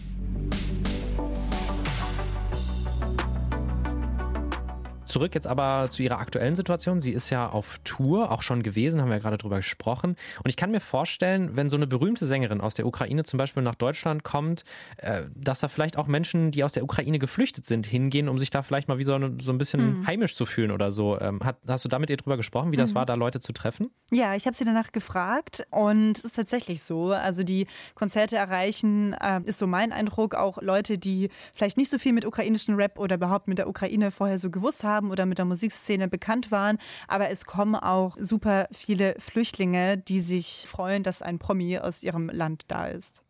Zurück 5.10 5.34
jetzt 5.34 5.48
aber 5.48 5.88
zu 5.89 6.04
Ihrer 6.04 6.19
aktuellen 6.19 6.56
Situation. 6.56 7.02
Sie 7.02 7.12
ist 7.12 7.32
ja 7.32 7.50
auf 7.50 7.80
Tour, 7.84 8.32
auch 8.32 8.43
schon 8.43 8.62
gewesen, 8.62 9.02
haben 9.02 9.08
wir 9.08 9.15
ja 9.15 9.22
gerade 9.22 9.39
drüber 9.39 9.56
gesprochen. 9.56 10.15
Und 10.38 10.50
ich 10.50 10.56
kann 10.56 10.69
mir 10.69 10.80
vorstellen, 10.80 11.56
wenn 11.56 11.67
so 11.72 11.78
eine 11.78 11.88
berühmte 11.88 12.28
Sängerin 12.28 12.62
aus 12.62 12.76
der 12.76 12.86
Ukraine 12.86 13.24
zum 13.24 13.38
Beispiel 13.38 13.63
nach 13.63 13.74
Deutschland 13.74 14.24
kommt, 14.24 14.65
äh, 14.98 15.24
dass 15.36 15.62
da 15.62 15.67
vielleicht 15.67 15.98
auch 15.98 16.06
Menschen, 16.06 16.52
die 16.52 16.63
aus 16.63 16.74
der 16.74 16.84
Ukraine 16.84 17.17
geflüchtet 17.17 17.65
sind, 17.65 17.88
hingehen, 17.88 18.30
um 18.30 18.38
sich 18.38 18.52
da 18.52 18.62
vielleicht 18.62 18.88
mal 18.88 19.00
wie 19.00 19.04
so, 19.04 19.17
so 19.39 19.52
ein 19.52 19.58
bisschen 19.58 20.02
mhm. 20.02 20.08
heimisch 20.08 20.36
zu 20.36 20.45
fühlen 20.45 20.69
oder 20.69 20.91
so. 20.91 21.19
Ähm, 21.19 21.39
hast 21.67 21.84
du 21.84 21.89
da 21.89 21.98
mit 21.98 22.12
ihr 22.12 22.17
drüber 22.17 22.38
gesprochen, 22.38 22.72
wie 22.72 22.78
das 22.78 22.91
mhm. 22.91 22.95
war, 22.95 23.06
da 23.08 23.15
Leute 23.15 23.39
zu 23.39 23.52
treffen? 23.52 23.89
Ja, 24.12 24.36
ich 24.36 24.45
habe 24.45 24.56
sie 24.56 24.63
danach 24.63 24.91
gefragt 24.91 25.65
und 25.72 26.19
es 26.19 26.24
ist 26.24 26.36
tatsächlich 26.36 26.84
so. 26.84 27.13
Also 27.13 27.41
die 27.41 27.65
Konzerte 27.95 28.38
erreichen, 28.38 29.13
äh, 29.13 29.41
ist 29.45 29.58
so 29.58 29.65
mein 29.65 29.91
Eindruck, 29.91 30.36
auch 30.36 30.62
Leute, 30.62 31.00
die 31.00 31.30
vielleicht 31.56 31.78
nicht 31.78 31.89
so 31.89 31.98
viel 31.98 32.13
mit 32.13 32.26
ukrainischem 32.28 32.76
Rap 32.76 33.00
oder 33.00 33.15
überhaupt 33.15 33.48
mit 33.48 33.58
der 33.58 33.67
Ukraine 33.67 34.12
vorher 34.12 34.38
so 34.38 34.52
gewusst 34.52 34.84
haben 34.84 34.99
haben 35.00 35.12
oder 35.12 35.26
mit 35.26 35.38
der 35.38 35.46
Musikszene 35.46 36.08
bekannt 36.08 36.52
waren. 36.52 36.78
Aber 37.08 37.30
es 37.30 37.46
kommen 37.46 37.76
auch 37.76 38.18
super 38.20 38.68
viele 38.72 39.16
Flüchtlinge, 39.18 39.98
die 39.98 40.20
sich 40.20 40.66
freuen, 40.68 41.04
dass 41.04 41.22
ein 41.22 41.40
Promi 41.40 41.78
aus 41.78 42.04
ihrem 42.04 42.30
Land 42.30 42.66
da 42.68 42.88
ist. 42.88 43.24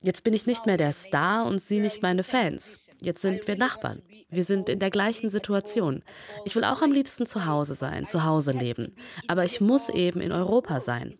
Jetzt 0.00 0.24
bin 0.24 0.32
ich 0.32 0.46
nicht 0.46 0.64
mehr 0.64 0.78
der 0.78 0.92
Star 0.92 1.44
und 1.44 1.60
sie 1.60 1.80
nicht 1.80 2.02
meine 2.02 2.24
Fans. 2.24 2.80
Jetzt 3.02 3.20
sind 3.20 3.46
wir 3.46 3.56
Nachbarn. 3.56 4.00
Wir 4.30 4.44
sind 4.44 4.70
in 4.70 4.78
der 4.78 4.90
gleichen 4.90 5.28
Situation. 5.28 6.02
Ich 6.46 6.56
will 6.56 6.64
auch 6.64 6.80
am 6.80 6.92
liebsten 6.92 7.26
zu 7.26 7.44
Hause 7.44 7.74
sein, 7.74 8.06
zu 8.06 8.24
Hause 8.24 8.52
leben. 8.52 8.96
Aber 9.28 9.44
ich 9.44 9.60
muss 9.60 9.90
eben 9.90 10.20
in 10.20 10.32
Europa 10.32 10.80
sein. 10.80 11.18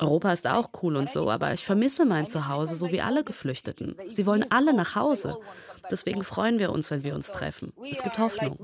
Europa 0.00 0.32
ist 0.32 0.46
auch 0.46 0.70
cool 0.82 0.96
und 0.96 1.10
so, 1.10 1.28
aber 1.28 1.52
ich 1.52 1.64
vermisse 1.64 2.04
mein 2.04 2.28
Zuhause, 2.28 2.76
so 2.76 2.92
wie 2.92 3.00
alle 3.00 3.24
Geflüchteten. 3.24 3.96
Sie 4.08 4.26
wollen 4.26 4.46
alle 4.50 4.72
nach 4.72 4.94
Hause. 4.94 5.36
Deswegen 5.90 6.24
freuen 6.24 6.58
wir 6.58 6.70
uns, 6.70 6.90
wenn 6.90 7.02
wir 7.02 7.14
uns 7.14 7.32
treffen. 7.32 7.72
Es 7.90 8.02
gibt 8.02 8.18
Hoffnung. 8.18 8.56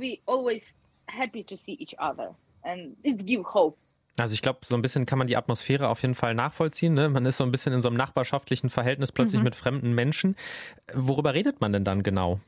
Also 4.17 4.35
ich 4.35 4.43
glaube, 4.43 4.61
so 4.63 4.77
ein 4.77 4.83
bisschen 4.83 5.07
kann 5.07 5.19
man 5.19 5.27
die 5.27 5.37
Atmosphäre 5.37 5.89
auf 5.89 6.03
jeden 6.03 6.15
Fall 6.15 6.35
nachvollziehen. 6.35 6.95
Ne? 6.95 7.09
Man 7.09 7.27
ist 7.27 7.37
so 7.37 7.45
ein 7.45 7.51
bisschen 7.51 7.73
in 7.73 7.83
so 7.83 7.89
einem 7.89 7.97
nachbarschaftlichen 7.97 8.71
Verhältnis 8.71 9.11
plötzlich 9.11 9.41
mhm. 9.41 9.45
mit 9.45 9.57
fremden 9.57 9.93
Menschen. 9.93 10.37
Worüber 10.95 11.35
redet 11.35 11.61
man 11.61 11.73
denn 11.73 11.85
dann 11.85 12.03
genau? 12.03 12.41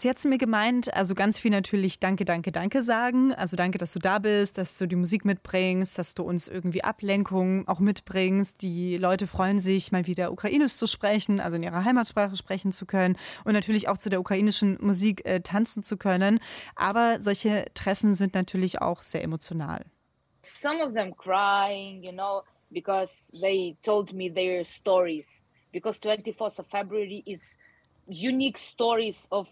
Sie 0.00 0.08
hat 0.08 0.18
zu 0.18 0.28
mir 0.28 0.38
gemeint, 0.38 0.94
also 0.94 1.14
ganz 1.14 1.38
viel 1.38 1.50
natürlich 1.50 2.00
Danke, 2.00 2.24
Danke, 2.24 2.52
Danke 2.52 2.82
sagen. 2.82 3.34
Also 3.34 3.54
danke, 3.54 3.76
dass 3.76 3.92
du 3.92 3.98
da 3.98 4.18
bist, 4.18 4.56
dass 4.56 4.78
du 4.78 4.86
die 4.86 4.96
Musik 4.96 5.26
mitbringst, 5.26 5.98
dass 5.98 6.14
du 6.14 6.22
uns 6.22 6.48
irgendwie 6.48 6.82
Ablenkung 6.82 7.68
auch 7.68 7.80
mitbringst. 7.80 8.62
Die 8.62 8.96
Leute 8.96 9.26
freuen 9.26 9.58
sich, 9.58 9.92
mal 9.92 10.06
wieder 10.06 10.32
Ukrainisch 10.32 10.72
zu 10.72 10.86
sprechen, 10.86 11.38
also 11.38 11.56
in 11.56 11.62
ihrer 11.62 11.84
Heimatsprache 11.84 12.34
sprechen 12.34 12.72
zu 12.72 12.86
können 12.86 13.18
und 13.44 13.52
natürlich 13.52 13.88
auch 13.88 13.98
zu 13.98 14.08
der 14.08 14.20
ukrainischen 14.20 14.78
Musik 14.80 15.26
äh, 15.26 15.42
tanzen 15.42 15.84
zu 15.84 15.98
können. 15.98 16.40
Aber 16.76 17.20
solche 17.20 17.66
Treffen 17.74 18.14
sind 18.14 18.32
natürlich 18.32 18.80
auch 18.80 19.02
sehr 19.02 19.22
emotional. 19.22 19.84
Some 20.40 20.82
of 20.82 20.94
them 20.94 21.14
crying, 21.14 22.02
you 22.02 22.12
know, 22.12 22.42
because 22.70 23.30
they 23.38 23.76
told 23.82 24.14
me 24.14 24.32
their 24.32 24.64
stories. 24.64 25.44
Because 25.72 26.00
24th 26.00 26.58
of 26.58 26.66
February 26.70 27.22
is 27.26 27.58
unique 28.08 28.58
stories 28.58 29.26
of 29.30 29.46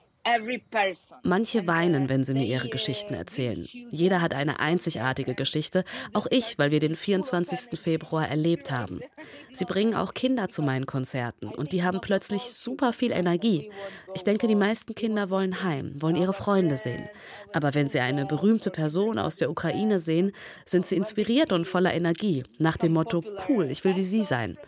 Manche 1.23 1.67
weinen, 1.67 2.09
wenn 2.09 2.25
sie 2.25 2.35
mir 2.35 2.45
ihre 2.45 2.69
Geschichten 2.69 3.15
erzählen. 3.15 3.67
Jeder 3.91 4.21
hat 4.21 4.35
eine 4.35 4.61
einzigartige 4.61 5.35
Geschichte, 5.35 5.85
auch 6.13 6.27
ich, 6.31 6.59
weil 6.59 6.71
wir 6.71 6.81
den 6.81 6.97
24. 6.97 7.79
Februar 7.79 8.29
erlebt 8.29 8.71
haben. 8.71 9.01
Sie 9.53 9.65
bringen 9.65 9.95
auch 9.95 10.15
Kinder 10.15 10.49
zu 10.51 10.63
meinen 10.63 10.87
Konzerten 10.87 11.49
und 11.49 11.73
die 11.73 11.83
haben 11.83 12.01
plötzlich 12.01 12.43
super 12.43 12.93
viel 12.93 13.11
Energie. 13.11 13.73
Ich 14.15 14.23
denke, 14.23 14.47
die 14.47 14.55
meisten 14.55 14.95
Kinder 14.95 15.31
wollen 15.31 15.65
heim, 15.65 16.01
wollen 16.01 16.17
ihre 16.17 16.35
Freunde 16.35 16.77
sehen. 16.77 17.09
Aber 17.53 17.75
wenn 17.75 17.89
sie 17.89 18.01
eine 18.01 18.27
berühmte 18.27 18.71
Person 18.71 19.19
aus 19.19 19.37
der 19.37 19.51
Ukraine 19.51 20.01
sehen, 20.01 20.33
sind 20.67 20.87
sie 20.87 20.97
inspiriert 20.97 21.53
und 21.53 21.67
voller 21.67 21.95
Energie, 21.95 22.45
nach 22.59 22.77
dem 22.77 22.93
Motto, 22.93 23.25
cool, 23.49 23.71
ich 23.71 23.85
will 23.85 23.97
wie 23.97 24.03
sie 24.03 24.23
sein. 24.23 24.59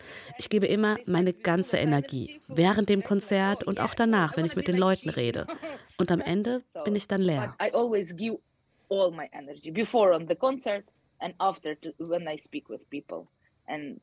Ich 0.41 0.49
gebe 0.49 0.65
immer 0.65 0.97
meine 1.05 1.33
ganze 1.33 1.77
Energie, 1.77 2.41
während 2.47 2.89
dem 2.89 3.03
Konzert 3.03 3.63
und 3.63 3.79
auch 3.79 3.93
danach, 3.93 4.35
wenn 4.35 4.45
ich 4.45 4.55
mit 4.55 4.67
den 4.67 4.75
Leuten 4.75 5.11
rede. 5.11 5.45
Und 5.99 6.09
am 6.09 6.19
Ende 6.19 6.63
bin 6.83 6.95
ich 6.95 7.07
dann 7.07 7.21
leer. 7.21 7.55
All 8.89 9.11
my 9.11 9.29
energy 9.31 9.71
before 9.71 10.13
on 10.13 10.27
the 10.27 10.35
concert 10.35 10.83
and 11.19 11.33
after 11.37 11.79
to, 11.79 11.91
when 11.99 12.27
I 12.27 12.37
speak 12.37 12.69
with 12.69 12.81
people. 12.89 13.27
And 13.67 14.01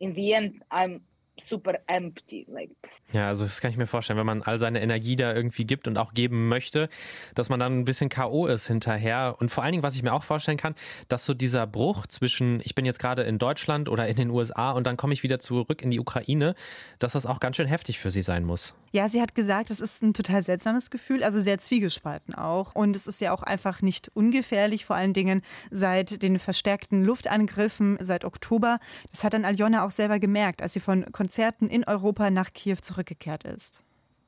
in 0.00 0.14
the 0.14 0.32
end, 0.32 0.64
I'm 0.70 1.02
super 1.38 1.74
empty. 1.86 2.46
Like. 2.48 2.70
Ja, 3.12 3.28
also 3.28 3.44
das 3.44 3.60
kann 3.60 3.70
ich 3.70 3.76
mir 3.76 3.86
vorstellen, 3.86 4.18
wenn 4.18 4.26
man 4.26 4.42
all 4.42 4.58
seine 4.58 4.80
Energie 4.80 5.16
da 5.16 5.34
irgendwie 5.34 5.64
gibt 5.64 5.86
und 5.88 5.98
auch 5.98 6.14
geben 6.14 6.48
möchte, 6.48 6.88
dass 7.34 7.48
man 7.48 7.60
dann 7.60 7.78
ein 7.78 7.84
bisschen 7.84 8.08
K.O. 8.08 8.46
ist 8.46 8.66
hinterher. 8.66 9.36
Und 9.38 9.50
vor 9.50 9.62
allen 9.62 9.72
Dingen, 9.72 9.82
was 9.82 9.94
ich 9.94 10.02
mir 10.02 10.12
auch 10.12 10.22
vorstellen 10.22 10.56
kann, 10.56 10.74
dass 11.08 11.24
so 11.24 11.34
dieser 11.34 11.66
Bruch 11.66 12.06
zwischen, 12.06 12.60
ich 12.64 12.74
bin 12.74 12.84
jetzt 12.84 12.98
gerade 12.98 13.22
in 13.22 13.38
Deutschland 13.38 13.88
oder 13.88 14.06
in 14.08 14.16
den 14.16 14.30
USA 14.30 14.72
und 14.72 14.86
dann 14.86 14.96
komme 14.96 15.12
ich 15.12 15.22
wieder 15.22 15.40
zurück 15.40 15.82
in 15.82 15.90
die 15.90 16.00
Ukraine, 16.00 16.54
dass 16.98 17.12
das 17.12 17.26
auch 17.26 17.40
ganz 17.40 17.56
schön 17.56 17.68
heftig 17.68 17.98
für 17.98 18.10
sie 18.10 18.22
sein 18.22 18.44
muss. 18.44 18.74
Ja, 18.92 19.08
sie 19.08 19.20
hat 19.20 19.34
gesagt, 19.34 19.70
es 19.70 19.80
ist 19.80 20.02
ein 20.02 20.14
total 20.14 20.42
seltsames 20.42 20.90
Gefühl, 20.90 21.22
also 21.22 21.38
sehr 21.38 21.58
zwiegespalten 21.58 22.34
auch. 22.34 22.74
Und 22.74 22.96
es 22.96 23.06
ist 23.06 23.20
ja 23.20 23.32
auch 23.32 23.42
einfach 23.42 23.82
nicht 23.82 24.10
ungefährlich, 24.14 24.86
vor 24.86 24.96
allen 24.96 25.12
Dingen 25.12 25.42
seit 25.70 26.22
den 26.22 26.38
verstärkten 26.38 27.04
Luftangriffen 27.04 27.98
seit 28.00 28.24
Oktober. 28.24 28.78
Das 29.10 29.22
hat 29.22 29.34
dann 29.34 29.44
Aljona 29.44 29.84
auch 29.84 29.90
selber 29.90 30.18
gemerkt, 30.18 30.62
als 30.62 30.72
sie 30.72 30.80
von 30.80 31.04
Konzerten 31.26 31.68
in 31.68 31.82
Europa 31.82 32.30
nach 32.30 32.52
Kiew 32.52 32.76
zurückgekehrt 32.80 33.42
ist. 33.42 33.82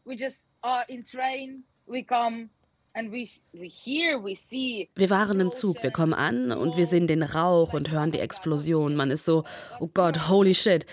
We 0.05 0.15
just 0.17 0.47
are 0.63 0.85
in 0.89 1.05
train, 1.05 1.63
we 1.87 2.03
come 2.03 2.49
wir 4.95 5.11
waren 5.11 5.39
im 5.39 5.53
Zug, 5.53 5.81
wir 5.85 5.93
kommen 5.93 6.15
an 6.15 6.51
und 6.51 6.77
wir 6.77 6.87
sehen 6.87 7.07
den 7.07 7.23
Rauch 7.23 7.73
und 7.73 7.93
hören 7.93 8.11
die 8.11 8.19
Explosion. 8.19 8.97
Man 8.97 9.13
ist 9.13 9.25
so, 9.25 9.45
oh 9.79 9.89
Gott, 9.95 10.29
holy 10.29 10.57
shit. 10.57 10.85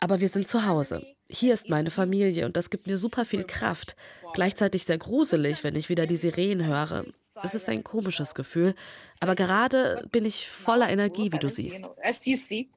Aber 0.00 0.20
wir 0.20 0.28
sind 0.28 0.46
zu 0.46 0.66
Hause. 0.66 1.02
Hier 1.30 1.54
ist 1.54 1.70
meine 1.70 1.90
Familie 1.90 2.44
und 2.44 2.58
das 2.58 2.68
gibt 2.68 2.86
mir 2.86 2.98
super 2.98 3.24
viel 3.24 3.44
Kraft. 3.44 3.96
Gleichzeitig 4.34 4.84
sehr 4.84 4.98
gruselig, 4.98 5.64
wenn 5.64 5.76
ich 5.76 5.88
wieder 5.88 6.06
die 6.06 6.16
Sirenen 6.16 6.66
höre. 6.66 7.06
Es 7.42 7.54
ist 7.54 7.68
ein 7.68 7.82
komisches 7.82 8.34
Gefühl, 8.34 8.74
aber 9.20 9.34
gerade 9.34 10.06
bin 10.12 10.24
ich 10.24 10.48
voller 10.48 10.90
Energie, 10.90 11.32
wie 11.32 11.38
du 11.38 11.48
siehst. 11.48 11.88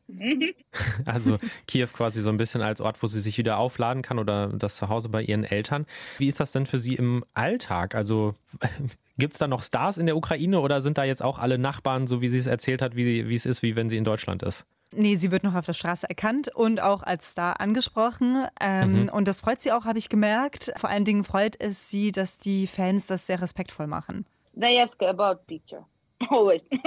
Also 1.05 1.37
Kiew 1.67 1.87
quasi 1.91 2.21
so 2.21 2.29
ein 2.29 2.37
bisschen 2.37 2.61
als 2.61 2.79
Ort, 2.79 3.01
wo 3.01 3.07
sie 3.07 3.19
sich 3.19 3.37
wieder 3.37 3.57
aufladen 3.57 4.01
kann 4.01 4.19
oder 4.19 4.49
das 4.49 4.75
Zuhause 4.75 5.09
bei 5.09 5.23
ihren 5.23 5.43
Eltern. 5.43 5.85
Wie 6.17 6.27
ist 6.27 6.39
das 6.39 6.51
denn 6.51 6.65
für 6.65 6.79
Sie 6.79 6.95
im 6.95 7.25
Alltag? 7.33 7.95
Also 7.95 8.35
gibt 9.17 9.33
es 9.33 9.39
da 9.39 9.47
noch 9.47 9.63
Stars 9.63 9.97
in 9.97 10.05
der 10.05 10.15
Ukraine 10.15 10.59
oder 10.59 10.81
sind 10.81 10.97
da 10.97 11.03
jetzt 11.03 11.23
auch 11.23 11.39
alle 11.39 11.57
Nachbarn, 11.57 12.07
so 12.07 12.21
wie 12.21 12.29
sie 12.29 12.37
es 12.37 12.47
erzählt 12.47 12.81
hat, 12.81 12.95
wie, 12.95 13.27
wie 13.27 13.35
es 13.35 13.45
ist, 13.45 13.61
wie 13.63 13.75
wenn 13.75 13.89
sie 13.89 13.97
in 13.97 14.03
Deutschland 14.03 14.43
ist? 14.43 14.65
Nee, 14.91 15.15
sie 15.15 15.31
wird 15.31 15.43
noch 15.43 15.55
auf 15.55 15.65
der 15.65 15.73
Straße 15.73 16.07
erkannt 16.07 16.49
und 16.53 16.81
auch 16.81 17.03
als 17.03 17.31
Star 17.31 17.59
angesprochen. 17.59 18.45
Ähm, 18.61 19.03
mhm. 19.03 19.09
Und 19.09 19.27
das 19.27 19.41
freut 19.41 19.61
sie 19.61 19.71
auch, 19.71 19.85
habe 19.85 19.97
ich 19.97 20.09
gemerkt. 20.09 20.71
Vor 20.77 20.89
allen 20.89 21.05
Dingen 21.05 21.23
freut 21.23 21.59
es 21.59 21.89
sie, 21.89 22.11
dass 22.11 22.37
die 22.37 22.67
Fans 22.67 23.05
das 23.05 23.25
sehr 23.25 23.41
respektvoll 23.41 23.87
machen. 23.87 24.25
They 24.55 24.79
ask 24.79 25.01
about 25.03 25.45
picture. 25.47 25.85
Always. 26.29 26.67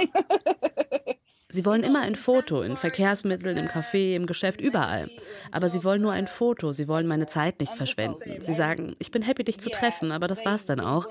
Sie 1.51 1.65
wollen 1.65 1.81
immer 1.81 2.01
ein 2.01 2.15
Foto 2.15 2.61
in 2.61 2.77
Verkehrsmitteln, 2.77 3.57
im 3.57 3.65
Café, 3.65 4.13
im 4.13 4.27
Geschäft, 4.27 4.61
überall. 4.61 5.09
Aber 5.51 5.71
sie 5.71 5.83
wollen 5.83 5.99
nur 5.99 6.11
ein 6.11 6.27
Foto, 6.27 6.71
sie 6.73 6.87
wollen 6.87 7.07
meine 7.07 7.25
Zeit 7.25 7.59
nicht 7.59 7.73
verschwenden. 7.73 8.39
Sie 8.39 8.53
sagen, 8.53 8.93
ich 8.99 9.09
bin 9.09 9.23
happy, 9.23 9.43
dich 9.43 9.59
zu 9.59 9.71
treffen, 9.71 10.11
aber 10.11 10.27
das 10.27 10.45
war's 10.45 10.67
dann 10.67 10.79
auch. 10.79 11.07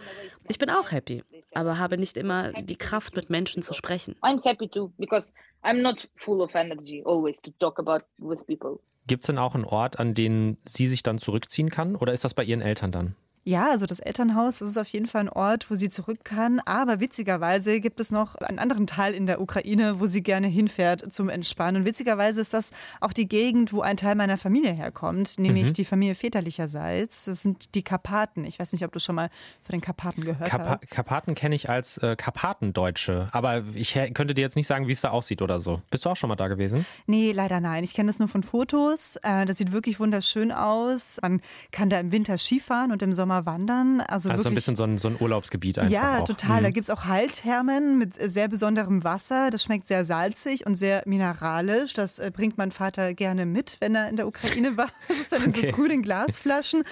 Ich 0.47 0.59
bin 0.61 0.71
auch 0.71 0.93
happy, 0.93 1.25
aber 1.55 1.79
habe 1.81 1.99
nicht 1.99 2.17
immer 2.17 2.53
die 2.53 2.77
Kraft, 2.77 3.17
mit 3.17 3.31
Menschen 3.31 3.65
zu 3.65 3.75
sprechen. 3.75 4.15
I'm 4.23 4.41
happy 4.45 4.69
too, 4.69 4.93
because 4.97 5.35
I'm 5.65 5.83
not 5.83 6.09
full 6.15 6.41
of 6.41 6.55
energy 6.55 7.03
always 7.05 7.43
to 7.43 7.51
talk 7.59 7.81
about 7.81 8.05
with 8.19 8.47
people. 8.47 8.79
Gibt 9.09 9.25
es 9.25 9.27
denn 9.27 9.39
auch 9.39 9.57
einen 9.57 9.65
Ort, 9.65 9.99
an 9.99 10.15
den 10.15 10.57
sie 10.69 10.87
sich 10.87 11.03
dann 11.03 11.19
zurückziehen 11.19 11.71
kann? 11.71 11.97
Oder 11.97 12.13
ist 12.13 12.25
das 12.25 12.35
bei 12.35 12.45
ihren 12.45 12.61
Eltern 12.61 12.93
dann? 12.93 13.17
Ja, 13.49 13.71
also 13.71 13.87
das 13.87 14.01
Elternhaus, 14.01 14.59
das 14.59 14.69
ist 14.69 14.77
auf 14.77 14.89
jeden 14.89 15.07
Fall 15.07 15.23
ein 15.23 15.29
Ort, 15.31 15.71
wo 15.71 15.75
sie 15.75 15.89
zurück 15.89 16.19
kann. 16.23 16.61
Aber 16.67 17.01
witzigerweise 17.01 17.81
gibt 17.81 17.99
es 17.99 18.11
noch 18.11 18.35
einen 18.35 18.59
anderen 18.59 18.87
Teil 18.87 19.15
in 19.15 19.25
der 19.25 19.41
Ukraine, 19.41 20.01
wo 20.01 20.07
sie 20.07 20.23
gerne 20.23 20.49
hinfährt 20.49 21.11
zum 21.11 21.31
Entspannen. 21.31 21.81
Und 21.81 21.87
witzigerweise 21.87 22.43
ist 22.43 22.53
das 22.53 22.73
auch 23.01 23.15
die 23.15 23.27
Gegend, 23.27 23.73
wo 23.73 23.81
ein 23.81 23.97
Teil 23.97 24.17
meiner 24.17 24.37
Familie 24.37 24.73
herkommt, 24.73 25.39
nämlich 25.39 25.69
mhm. 25.69 25.73
die 25.73 25.87
Familie 25.87 26.15
väterlicherseits. 26.15 27.25
Das 27.25 27.41
sind 27.41 27.75
die 27.75 27.81
Karpaten. 27.81 28.45
Ich 28.45 28.59
weiß 28.59 28.73
nicht, 28.73 28.85
ob 28.85 28.93
du 28.93 29.01
schon 29.01 29.15
mal 29.15 29.31
von 29.63 29.73
den 29.73 29.81
Karpaten 29.81 30.27
gehört 30.27 30.51
Kapa 30.51 30.79
hast. 30.83 30.91
Karpaten 30.91 31.35
kenne 31.35 31.55
ich 31.55 31.71
als 31.71 31.97
äh, 31.97 32.17
Karpatendeutsche. 32.17 33.31
Aber 33.33 33.63
ich 33.73 33.95
könnte 34.13 34.35
dir 34.35 34.43
jetzt 34.43 34.57
nicht 34.57 34.67
sagen, 34.67 34.89
wie 34.89 34.93
es 34.93 35.01
da 35.01 35.09
aussieht 35.09 35.41
oder 35.41 35.59
so. 35.59 35.81
Bist 35.91 36.05
du 36.05 36.11
auch 36.11 36.17
schon 36.17 36.29
mal 36.29 36.37
da 36.37 36.49
gewesen? 36.49 36.85
Nee, 37.07 37.33
leider 37.33 37.61
nein. 37.61 37.83
Ich 37.83 37.95
kenne 37.95 38.09
das 38.09 38.19
nur 38.19 38.29
von 38.29 38.43
Fotos. 38.43 39.17
Äh, 39.23 39.47
das 39.47 39.57
sieht 39.57 39.73
wirklich 39.73 40.01
wunderschön 40.01 40.53
aus. 40.53 41.19
Man 41.23 41.41
kann 41.73 41.89
da 41.89 41.99
im 41.99 42.13
Winter 42.13 42.37
Skifahren 42.37 42.93
und 42.93 43.01
im 43.01 43.15
Sommer 43.15 43.38
Sommer 43.39 43.47
wandern. 43.47 44.01
Also, 44.01 44.31
also 44.31 44.45
wirklich, 44.45 44.47
ein 44.47 44.55
bisschen 44.55 44.77
so 44.77 44.85
ein, 44.85 44.99
so 44.99 45.09
ein 45.09 45.17
Urlaubsgebiet 45.21 45.79
einfach. 45.79 45.93
Ja, 45.93 46.21
auch. 46.21 46.25
total. 46.25 46.61
Mhm. 46.61 46.65
Da 46.65 46.71
gibt 46.71 46.85
es 46.85 46.91
auch 46.91 47.05
Heilthermen 47.05 47.99
mit 47.99 48.15
sehr 48.15 48.49
besonderem 48.49 49.05
Wasser. 49.05 49.51
Das 49.51 49.63
schmeckt 49.63 49.87
sehr 49.87 50.05
salzig 50.05 50.67
und 50.67 50.77
sehr 50.77 51.03
mineralisch. 51.07 51.93
Das 51.95 52.19
äh, 52.19 52.31
bringt 52.35 52.59
mein 52.59 52.71
Vater 52.71 53.15
gerne 53.15 53.47
mit, 53.47 53.77
wenn 53.81 53.95
er 53.95 54.09
in 54.09 54.17
der 54.17 54.27
Ukraine 54.27 54.77
war. 54.77 54.89
Das 55.09 55.21
ist 55.21 55.33
dann 55.33 55.43
in 55.43 55.51
okay. 55.51 55.71
so 55.71 55.77
grünen 55.77 56.03
Glasflaschen. 56.03 56.85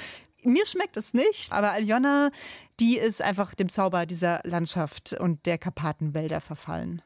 Mir 0.42 0.66
schmeckt 0.66 0.96
es 0.96 1.12
nicht, 1.12 1.52
aber 1.52 1.72
Aljona, 1.72 2.30
die 2.78 2.98
ist 2.98 3.20
einfach 3.20 3.54
dem 3.54 3.68
Zauber 3.68 4.06
dieser 4.06 4.40
Landschaft 4.44 5.12
und 5.18 5.44
der 5.44 5.58
Karpatenwälder 5.58 6.40
verfallen. 6.40 7.02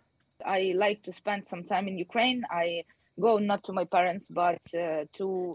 I 0.46 0.72
like 0.72 1.02
to 1.04 1.12
spend 1.12 1.48
some 1.48 1.64
time 1.64 1.88
in 1.90 2.00
Ukraine. 2.00 2.42
I 2.52 2.84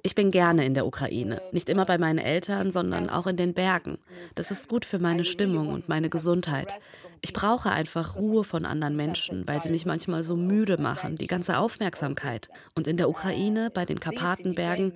ich 0.03 0.15
bin 0.15 0.31
gerne 0.31 0.65
in 0.65 0.73
der 0.73 0.85
Ukraine, 0.85 1.41
nicht 1.51 1.69
immer 1.69 1.85
bei 1.85 1.97
meinen 1.97 2.19
Eltern, 2.19 2.71
sondern 2.71 3.09
auch 3.09 3.27
in 3.27 3.37
den 3.37 3.53
Bergen. 3.53 3.97
Das 4.35 4.51
ist 4.51 4.69
gut 4.69 4.85
für 4.85 4.99
meine 4.99 5.25
Stimmung 5.25 5.69
und 5.69 5.89
meine 5.89 6.09
Gesundheit. 6.09 6.75
Ich 7.21 7.33
brauche 7.33 7.71
einfach 7.71 8.17
Ruhe 8.17 8.43
von 8.43 8.65
anderen 8.65 8.95
Menschen, 8.95 9.47
weil 9.47 9.61
sie 9.61 9.69
mich 9.69 9.85
manchmal 9.85 10.21
so 10.21 10.35
müde 10.35 10.79
machen, 10.79 11.17
die 11.17 11.27
ganze 11.27 11.57
Aufmerksamkeit. 11.57 12.49
Und 12.75 12.87
in 12.87 12.97
der 12.97 13.09
Ukraine, 13.09 13.71
bei 13.71 13.85
den 13.85 13.99
Karpatenbergen, 13.99 14.93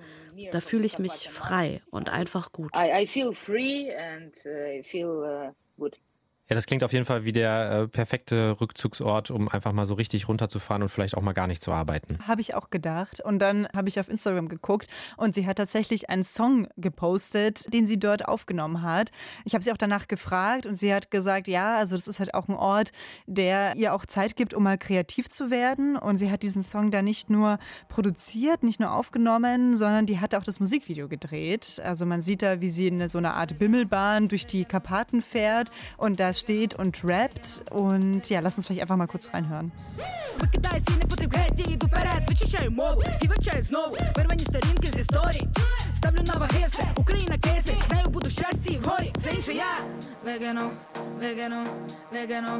da 0.52 0.60
fühle 0.60 0.86
ich 0.86 0.98
mich 0.98 1.28
frei 1.28 1.82
und 1.90 2.08
einfach 2.08 2.52
gut. 2.52 2.70
I, 2.76 3.06
feel 3.06 3.32
free 3.32 3.92
and 3.94 4.32
uh, 4.46 4.82
feel 4.84 5.08
uh, 5.08 5.52
good. 5.78 5.98
Ja, 6.50 6.56
das 6.56 6.66
klingt 6.66 6.82
auf 6.82 6.92
jeden 6.92 7.04
Fall 7.04 7.24
wie 7.24 7.30
der 7.30 7.70
äh, 7.70 7.86
perfekte 7.86 8.60
Rückzugsort, 8.60 9.30
um 9.30 9.48
einfach 9.48 9.70
mal 9.70 9.86
so 9.86 9.94
richtig 9.94 10.26
runterzufahren 10.26 10.82
und 10.82 10.88
vielleicht 10.88 11.16
auch 11.16 11.22
mal 11.22 11.32
gar 11.32 11.46
nicht 11.46 11.62
zu 11.62 11.70
arbeiten. 11.70 12.18
Habe 12.26 12.40
ich 12.40 12.56
auch 12.56 12.70
gedacht. 12.70 13.20
Und 13.20 13.38
dann 13.38 13.68
habe 13.72 13.88
ich 13.88 14.00
auf 14.00 14.08
Instagram 14.08 14.48
geguckt 14.48 14.88
und 15.16 15.32
sie 15.32 15.46
hat 15.46 15.58
tatsächlich 15.58 16.10
einen 16.10 16.24
Song 16.24 16.66
gepostet, 16.76 17.72
den 17.72 17.86
sie 17.86 18.00
dort 18.00 18.26
aufgenommen 18.26 18.82
hat. 18.82 19.12
Ich 19.44 19.54
habe 19.54 19.62
sie 19.62 19.70
auch 19.70 19.76
danach 19.76 20.08
gefragt 20.08 20.66
und 20.66 20.74
sie 20.74 20.92
hat 20.92 21.12
gesagt, 21.12 21.46
ja, 21.46 21.76
also 21.76 21.94
das 21.94 22.08
ist 22.08 22.18
halt 22.18 22.34
auch 22.34 22.48
ein 22.48 22.56
Ort, 22.56 22.90
der 23.28 23.76
ihr 23.76 23.94
auch 23.94 24.04
Zeit 24.04 24.34
gibt, 24.34 24.52
um 24.52 24.64
mal 24.64 24.76
kreativ 24.76 25.28
zu 25.28 25.52
werden. 25.52 25.96
Und 25.96 26.16
sie 26.16 26.32
hat 26.32 26.42
diesen 26.42 26.64
Song 26.64 26.90
da 26.90 27.00
nicht 27.00 27.30
nur 27.30 27.60
produziert, 27.88 28.64
nicht 28.64 28.80
nur 28.80 28.90
aufgenommen, 28.90 29.76
sondern 29.76 30.04
die 30.04 30.18
hat 30.18 30.34
auch 30.34 30.42
das 30.42 30.58
Musikvideo 30.58 31.06
gedreht. 31.06 31.80
Also 31.84 32.06
man 32.06 32.20
sieht 32.20 32.42
da, 32.42 32.60
wie 32.60 32.70
sie 32.70 32.88
in 32.88 33.08
so 33.08 33.18
einer 33.18 33.34
Art 33.34 33.56
Bimmelbahn 33.60 34.26
durch 34.26 34.48
die 34.48 34.64
Karpaten 34.64 35.22
fährt 35.22 35.70
und 35.96 36.18
da 36.18 36.39
steht 36.39 36.73
und 36.75 37.03
rappt. 37.03 37.63
Und 37.71 38.29
ja, 38.29 38.39
lass 38.39 38.57
uns 38.57 38.67
vielleicht 38.67 38.81
einfach 38.81 38.97
mal 38.97 39.07
kurz 39.07 39.33
reinhören. 39.33 39.71
Викидаюсь 40.39 40.87
і 40.87 40.91
не 40.91 41.05
потрібляють, 41.05 41.71
іду 41.71 41.87
вперед, 41.87 42.23
вичищаю 42.27 42.71
мову 42.71 43.03
і 43.21 43.27
вивчаю 43.27 43.63
знову. 43.63 43.97
Первані 44.15 44.43
сторінки 44.43 44.87
з 44.87 44.99
історії. 44.99 45.47
Ставлю 45.93 46.23
на 46.23 46.33
ваги 46.33 46.65
все, 46.67 46.83
Україна 46.95 47.37
кейси, 47.37 47.73
знаю, 47.87 48.05
буду 48.09 48.27
в 48.27 48.31
щасті 48.31 48.79
в 48.83 48.87
горі. 48.87 49.11
Все 49.15 49.29
інше 49.31 49.53
я 49.53 49.65
вигину, 50.25 50.69
вигину, 51.19 51.61
вигину, 52.11 52.53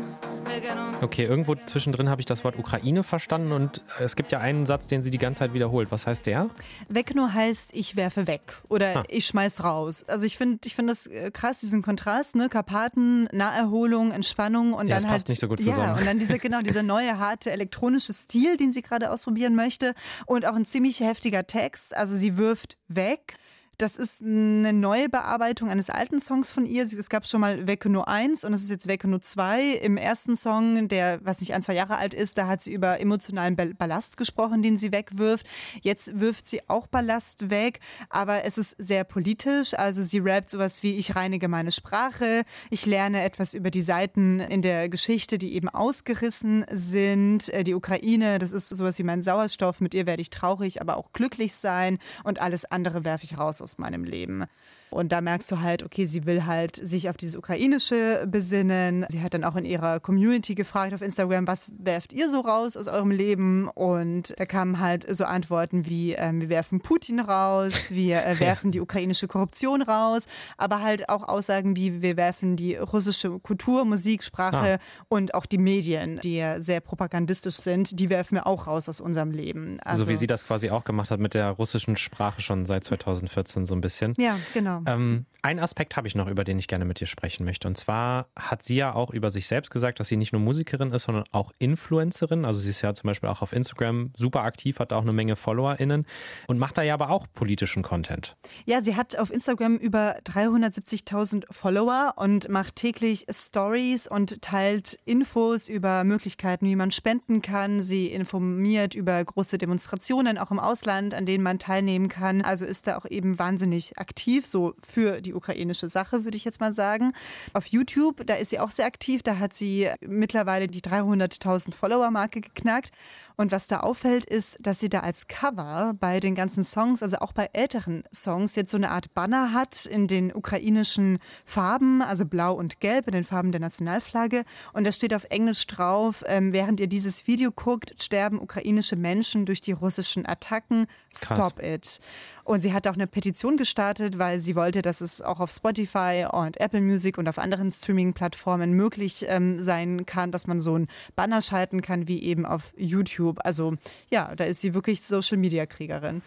вигину. 0.49 0.81
Okay, 1.01 1.25
irgendwo 1.25 1.55
zwischendrin 1.67 2.09
habe 2.09 2.21
ich 2.21 2.25
das 2.25 2.43
Wort 2.43 2.57
Ukraine 2.57 3.03
verstanden 3.03 3.51
und 3.51 3.81
es 3.99 4.15
gibt 4.15 4.31
ja 4.31 4.39
einen 4.39 4.65
Satz, 4.65 4.87
den 4.87 5.01
sie 5.03 5.11
die 5.11 5.17
ganze 5.17 5.39
Zeit 5.39 5.53
wiederholt. 5.53 5.91
Was 5.91 6.07
heißt 6.07 6.25
der? 6.25 6.49
Wegno 6.89 7.33
heißt, 7.33 7.69
ich 7.73 7.95
werfe 7.95 8.27
weg 8.27 8.43
oder 8.69 8.89
ah. 8.97 9.03
ich 9.09 9.25
schmeiß 9.25 9.63
raus. 9.63 10.05
Also 10.07 10.25
ich 10.25 10.37
finde 10.37 10.59
ich 10.65 10.75
find 10.75 10.89
das 10.89 11.07
äh, 11.07 11.31
krass, 11.31 11.59
diesen 11.59 11.81
Kontrast, 11.81 12.35
ne? 12.35 12.49
Karpaten, 12.49 13.27
Naherholung, 13.31 13.68
Entspannung 14.12 14.72
und 14.72 14.88
ja, 14.88 14.96
dann 14.96 15.04
das 15.04 15.10
halt. 15.10 15.28
nicht 15.28 15.40
so 15.40 15.48
gut 15.48 15.60
zusammen. 15.60 15.94
Ja, 15.94 15.94
und 15.94 16.06
dann 16.06 16.18
dieser, 16.18 16.38
genau, 16.38 16.60
dieser 16.60 16.82
neue, 16.82 17.18
harte 17.18 17.50
elektronische 17.50 18.12
Stil, 18.12 18.56
den 18.56 18.72
sie 18.72 18.82
gerade 18.82 19.10
ausprobieren 19.10 19.54
möchte 19.54 19.94
und 20.26 20.46
auch 20.46 20.54
ein 20.54 20.64
ziemlich 20.64 21.00
heftiger 21.00 21.46
Text. 21.46 21.96
Also 21.96 22.16
sie 22.16 22.36
wirft 22.36 22.76
weg. 22.88 23.34
Das 23.80 23.96
ist 23.96 24.20
eine 24.20 24.74
neue 24.74 25.08
Bearbeitung 25.08 25.70
eines 25.70 25.88
alten 25.88 26.20
Songs 26.20 26.52
von 26.52 26.66
ihr. 26.66 26.82
Es 26.82 27.08
gab 27.08 27.26
schon 27.26 27.40
mal 27.40 27.66
Wecke 27.66 27.88
nur 27.88 28.08
1 28.08 28.44
und 28.44 28.52
es 28.52 28.62
ist 28.62 28.68
jetzt 28.68 28.88
Wecke 28.88 29.08
nur 29.08 29.22
2. 29.22 29.68
Im 29.76 29.96
ersten 29.96 30.36
Song, 30.36 30.88
der, 30.88 31.18
was 31.24 31.40
nicht 31.40 31.54
ein, 31.54 31.62
zwei 31.62 31.72
Jahre 31.76 31.96
alt 31.96 32.12
ist, 32.12 32.36
da 32.36 32.46
hat 32.46 32.62
sie 32.62 32.74
über 32.74 33.00
emotionalen 33.00 33.56
Ballast 33.56 34.18
gesprochen, 34.18 34.60
den 34.60 34.76
sie 34.76 34.92
wegwirft. 34.92 35.46
Jetzt 35.80 36.20
wirft 36.20 36.46
sie 36.46 36.60
auch 36.68 36.88
Ballast 36.88 37.48
weg, 37.48 37.80
aber 38.10 38.44
es 38.44 38.58
ist 38.58 38.76
sehr 38.76 39.04
politisch. 39.04 39.72
Also 39.72 40.02
sie 40.02 40.18
rappt 40.18 40.50
sowas 40.50 40.82
wie, 40.82 40.98
ich 40.98 41.16
reinige 41.16 41.48
meine 41.48 41.72
Sprache, 41.72 42.42
ich 42.68 42.84
lerne 42.84 43.22
etwas 43.22 43.54
über 43.54 43.70
die 43.70 43.80
Seiten 43.80 44.40
in 44.40 44.60
der 44.60 44.90
Geschichte, 44.90 45.38
die 45.38 45.54
eben 45.54 45.70
ausgerissen 45.70 46.66
sind. 46.70 47.48
Äh, 47.48 47.64
die 47.64 47.74
Ukraine, 47.74 48.38
das 48.38 48.52
ist 48.52 48.68
sowas 48.68 48.98
wie 48.98 49.04
mein 49.04 49.22
Sauerstoff, 49.22 49.80
mit 49.80 49.94
ihr 49.94 50.04
werde 50.04 50.20
ich 50.20 50.28
traurig, 50.28 50.82
aber 50.82 50.98
auch 50.98 51.14
glücklich 51.14 51.54
sein 51.54 51.98
und 52.24 52.42
alles 52.42 52.66
andere 52.66 53.06
werfe 53.06 53.24
ich 53.24 53.38
raus 53.38 53.62
aus 53.62 53.69
meinem 53.78 54.04
Leben. 54.04 54.44
Und 54.90 55.12
da 55.12 55.20
merkst 55.20 55.50
du 55.50 55.60
halt, 55.60 55.82
okay, 55.82 56.04
sie 56.04 56.26
will 56.26 56.46
halt 56.46 56.76
sich 56.76 57.08
auf 57.08 57.16
dieses 57.16 57.36
Ukrainische 57.36 58.26
besinnen. 58.26 59.06
Sie 59.08 59.22
hat 59.22 59.34
dann 59.34 59.44
auch 59.44 59.56
in 59.56 59.64
ihrer 59.64 60.00
Community 60.00 60.54
gefragt 60.54 60.92
auf 60.94 61.02
Instagram, 61.02 61.46
was 61.46 61.68
werft 61.78 62.12
ihr 62.12 62.28
so 62.28 62.40
raus 62.40 62.76
aus 62.76 62.88
eurem 62.88 63.10
Leben? 63.10 63.68
Und 63.68 64.34
da 64.38 64.46
kamen 64.46 64.80
halt 64.80 65.06
so 65.14 65.24
Antworten 65.24 65.86
wie, 65.86 66.12
ähm, 66.12 66.40
wir 66.40 66.48
werfen 66.48 66.80
Putin 66.80 67.20
raus, 67.20 67.90
wir 67.90 68.24
äh, 68.24 68.40
werfen 68.40 68.72
die 68.72 68.80
ukrainische 68.80 69.28
Korruption 69.28 69.82
raus, 69.82 70.26
aber 70.56 70.82
halt 70.82 71.08
auch 71.08 71.28
Aussagen 71.28 71.76
wie, 71.76 72.02
wir 72.02 72.16
werfen 72.16 72.56
die 72.56 72.76
russische 72.76 73.38
Kultur, 73.38 73.84
Musik, 73.84 74.24
Sprache 74.24 74.78
ah. 74.80 75.04
und 75.08 75.34
auch 75.34 75.46
die 75.46 75.58
Medien, 75.58 76.18
die 76.20 76.36
ja 76.36 76.60
sehr 76.60 76.80
propagandistisch 76.80 77.56
sind, 77.56 77.98
die 77.98 78.10
werfen 78.10 78.36
wir 78.36 78.46
auch 78.46 78.66
raus 78.66 78.88
aus 78.88 79.00
unserem 79.00 79.30
Leben. 79.30 79.78
Also, 79.80 80.04
so 80.04 80.10
wie 80.10 80.16
sie 80.16 80.26
das 80.26 80.46
quasi 80.46 80.70
auch 80.70 80.84
gemacht 80.84 81.10
hat 81.10 81.20
mit 81.20 81.34
der 81.34 81.50
russischen 81.50 81.96
Sprache 81.96 82.42
schon 82.42 82.66
seit 82.66 82.84
2014 82.84 83.66
so 83.66 83.74
ein 83.74 83.80
bisschen. 83.80 84.14
Ja, 84.18 84.38
genau. 84.54 84.79
Ähm, 84.86 85.26
einen 85.42 85.60
Aspekt 85.60 85.96
habe 85.96 86.06
ich 86.06 86.14
noch, 86.14 86.28
über 86.28 86.44
den 86.44 86.58
ich 86.58 86.68
gerne 86.68 86.84
mit 86.84 87.00
dir 87.00 87.06
sprechen 87.06 87.44
möchte. 87.44 87.66
Und 87.66 87.76
zwar 87.76 88.26
hat 88.36 88.62
sie 88.62 88.76
ja 88.76 88.94
auch 88.94 89.10
über 89.10 89.30
sich 89.30 89.46
selbst 89.46 89.70
gesagt, 89.70 90.00
dass 90.00 90.08
sie 90.08 90.16
nicht 90.16 90.32
nur 90.32 90.42
Musikerin 90.42 90.92
ist, 90.92 91.04
sondern 91.04 91.24
auch 91.32 91.52
Influencerin. 91.58 92.44
Also 92.44 92.60
sie 92.60 92.70
ist 92.70 92.82
ja 92.82 92.92
zum 92.94 93.08
Beispiel 93.08 93.28
auch 93.28 93.40
auf 93.40 93.52
Instagram 93.52 94.12
super 94.16 94.42
aktiv, 94.42 94.78
hat 94.78 94.92
auch 94.92 95.02
eine 95.02 95.12
Menge 95.12 95.36
FollowerInnen 95.36 96.04
und 96.46 96.58
macht 96.58 96.78
da 96.78 96.82
ja 96.82 96.94
aber 96.94 97.10
auch 97.10 97.26
politischen 97.32 97.82
Content. 97.82 98.36
Ja, 98.66 98.82
sie 98.82 98.96
hat 98.96 99.18
auf 99.18 99.30
Instagram 99.32 99.76
über 99.76 100.18
370.000 100.24 101.44
Follower 101.50 102.14
und 102.16 102.48
macht 102.48 102.76
täglich 102.76 103.26
Stories 103.30 104.06
und 104.06 104.42
teilt 104.42 104.98
Infos 105.04 105.68
über 105.68 106.04
Möglichkeiten, 106.04 106.66
wie 106.66 106.76
man 106.76 106.90
spenden 106.90 107.40
kann. 107.40 107.80
Sie 107.80 108.08
informiert 108.08 108.94
über 108.94 109.24
große 109.24 109.56
Demonstrationen, 109.56 110.36
auch 110.36 110.50
im 110.50 110.58
Ausland, 110.58 111.14
an 111.14 111.24
denen 111.24 111.42
man 111.42 111.58
teilnehmen 111.58 112.08
kann. 112.08 112.42
Also 112.42 112.66
ist 112.66 112.86
da 112.86 112.98
auch 112.98 113.06
eben 113.06 113.38
wahnsinnig 113.38 113.98
aktiv, 113.98 114.46
so 114.46 114.69
für 114.86 115.20
die 115.20 115.34
ukrainische 115.34 115.88
Sache, 115.88 116.24
würde 116.24 116.36
ich 116.36 116.44
jetzt 116.44 116.60
mal 116.60 116.72
sagen. 116.72 117.12
Auf 117.52 117.66
YouTube, 117.66 118.26
da 118.26 118.34
ist 118.34 118.50
sie 118.50 118.58
auch 118.58 118.70
sehr 118.70 118.86
aktiv. 118.86 119.22
Da 119.22 119.38
hat 119.38 119.54
sie 119.54 119.88
mittlerweile 120.00 120.68
die 120.68 120.80
300.000 120.80 121.72
Follower-Marke 121.72 122.40
geknackt. 122.40 122.90
Und 123.36 123.52
was 123.52 123.66
da 123.66 123.80
auffällt, 123.80 124.24
ist, 124.24 124.58
dass 124.60 124.80
sie 124.80 124.88
da 124.88 125.00
als 125.00 125.26
Cover 125.28 125.94
bei 125.98 126.20
den 126.20 126.34
ganzen 126.34 126.64
Songs, 126.64 127.02
also 127.02 127.18
auch 127.18 127.32
bei 127.32 127.50
älteren 127.52 128.04
Songs, 128.12 128.54
jetzt 128.54 128.70
so 128.70 128.76
eine 128.76 128.90
Art 128.90 129.14
Banner 129.14 129.52
hat 129.52 129.86
in 129.86 130.06
den 130.06 130.34
ukrainischen 130.34 131.18
Farben, 131.44 132.02
also 132.02 132.26
blau 132.26 132.54
und 132.54 132.80
gelb, 132.80 133.06
in 133.06 133.12
den 133.12 133.24
Farben 133.24 133.52
der 133.52 133.60
Nationalflagge. 133.60 134.44
Und 134.72 134.86
da 134.86 134.92
steht 134.92 135.14
auf 135.14 135.24
Englisch 135.30 135.66
drauf, 135.66 136.22
ähm, 136.26 136.52
während 136.52 136.80
ihr 136.80 136.86
dieses 136.86 137.26
Video 137.26 137.50
guckt, 137.50 137.94
sterben 138.02 138.40
ukrainische 138.40 138.96
Menschen 138.96 139.46
durch 139.46 139.60
die 139.60 139.72
russischen 139.72 140.26
Attacken. 140.26 140.86
Stop 141.14 141.56
Krass. 141.56 141.62
it. 141.62 142.00
Und 142.44 142.60
sie 142.60 142.72
hat 142.72 142.86
auch 142.86 142.94
eine 142.94 143.06
Petition 143.06 143.56
gestartet, 143.56 144.18
weil 144.18 144.38
sie 144.38 144.56
wollte, 144.56 144.82
dass 144.82 145.00
es 145.00 145.22
auch 145.22 145.40
auf 145.40 145.50
Spotify 145.50 146.26
und 146.30 146.60
Apple 146.60 146.80
Music 146.80 147.18
und 147.18 147.28
auf 147.28 147.38
anderen 147.38 147.70
Streaming-Plattformen 147.70 148.72
möglich 148.72 149.24
ähm, 149.28 149.60
sein 149.60 150.06
kann, 150.06 150.32
dass 150.32 150.46
man 150.46 150.60
so 150.60 150.76
ein 150.76 150.88
Banner 151.16 151.42
schalten 151.42 151.82
kann, 151.82 152.08
wie 152.08 152.22
eben 152.22 152.46
auf 152.46 152.72
YouTube. 152.76 153.38
Also 153.44 153.74
ja, 154.10 154.34
da 154.34 154.44
ist 154.44 154.60
sie 154.60 154.74
wirklich 154.74 155.02
Social-Media-Kriegerin. 155.02 156.22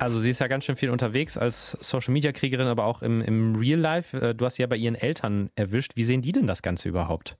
Also 0.00 0.18
sie 0.18 0.30
ist 0.30 0.38
ja 0.38 0.46
ganz 0.46 0.64
schön 0.64 0.76
viel 0.76 0.88
unterwegs 0.88 1.36
als 1.36 1.72
Social-Media-Kriegerin, 1.72 2.66
aber 2.66 2.86
auch 2.86 3.02
im, 3.02 3.20
im 3.20 3.54
Real 3.54 3.78
Life. 3.78 4.16
Äh, 4.16 4.34
du 4.34 4.46
hast 4.46 4.54
sie 4.54 4.62
ja 4.62 4.66
bei 4.66 4.76
ihren 4.76 4.94
Eltern 4.94 5.50
erwischt. 5.56 5.92
Wie 5.94 6.04
sehen 6.04 6.22
die 6.22 6.32
denn 6.32 6.46
das 6.46 6.62
Ganze 6.62 6.88
überhaupt? 6.88 7.36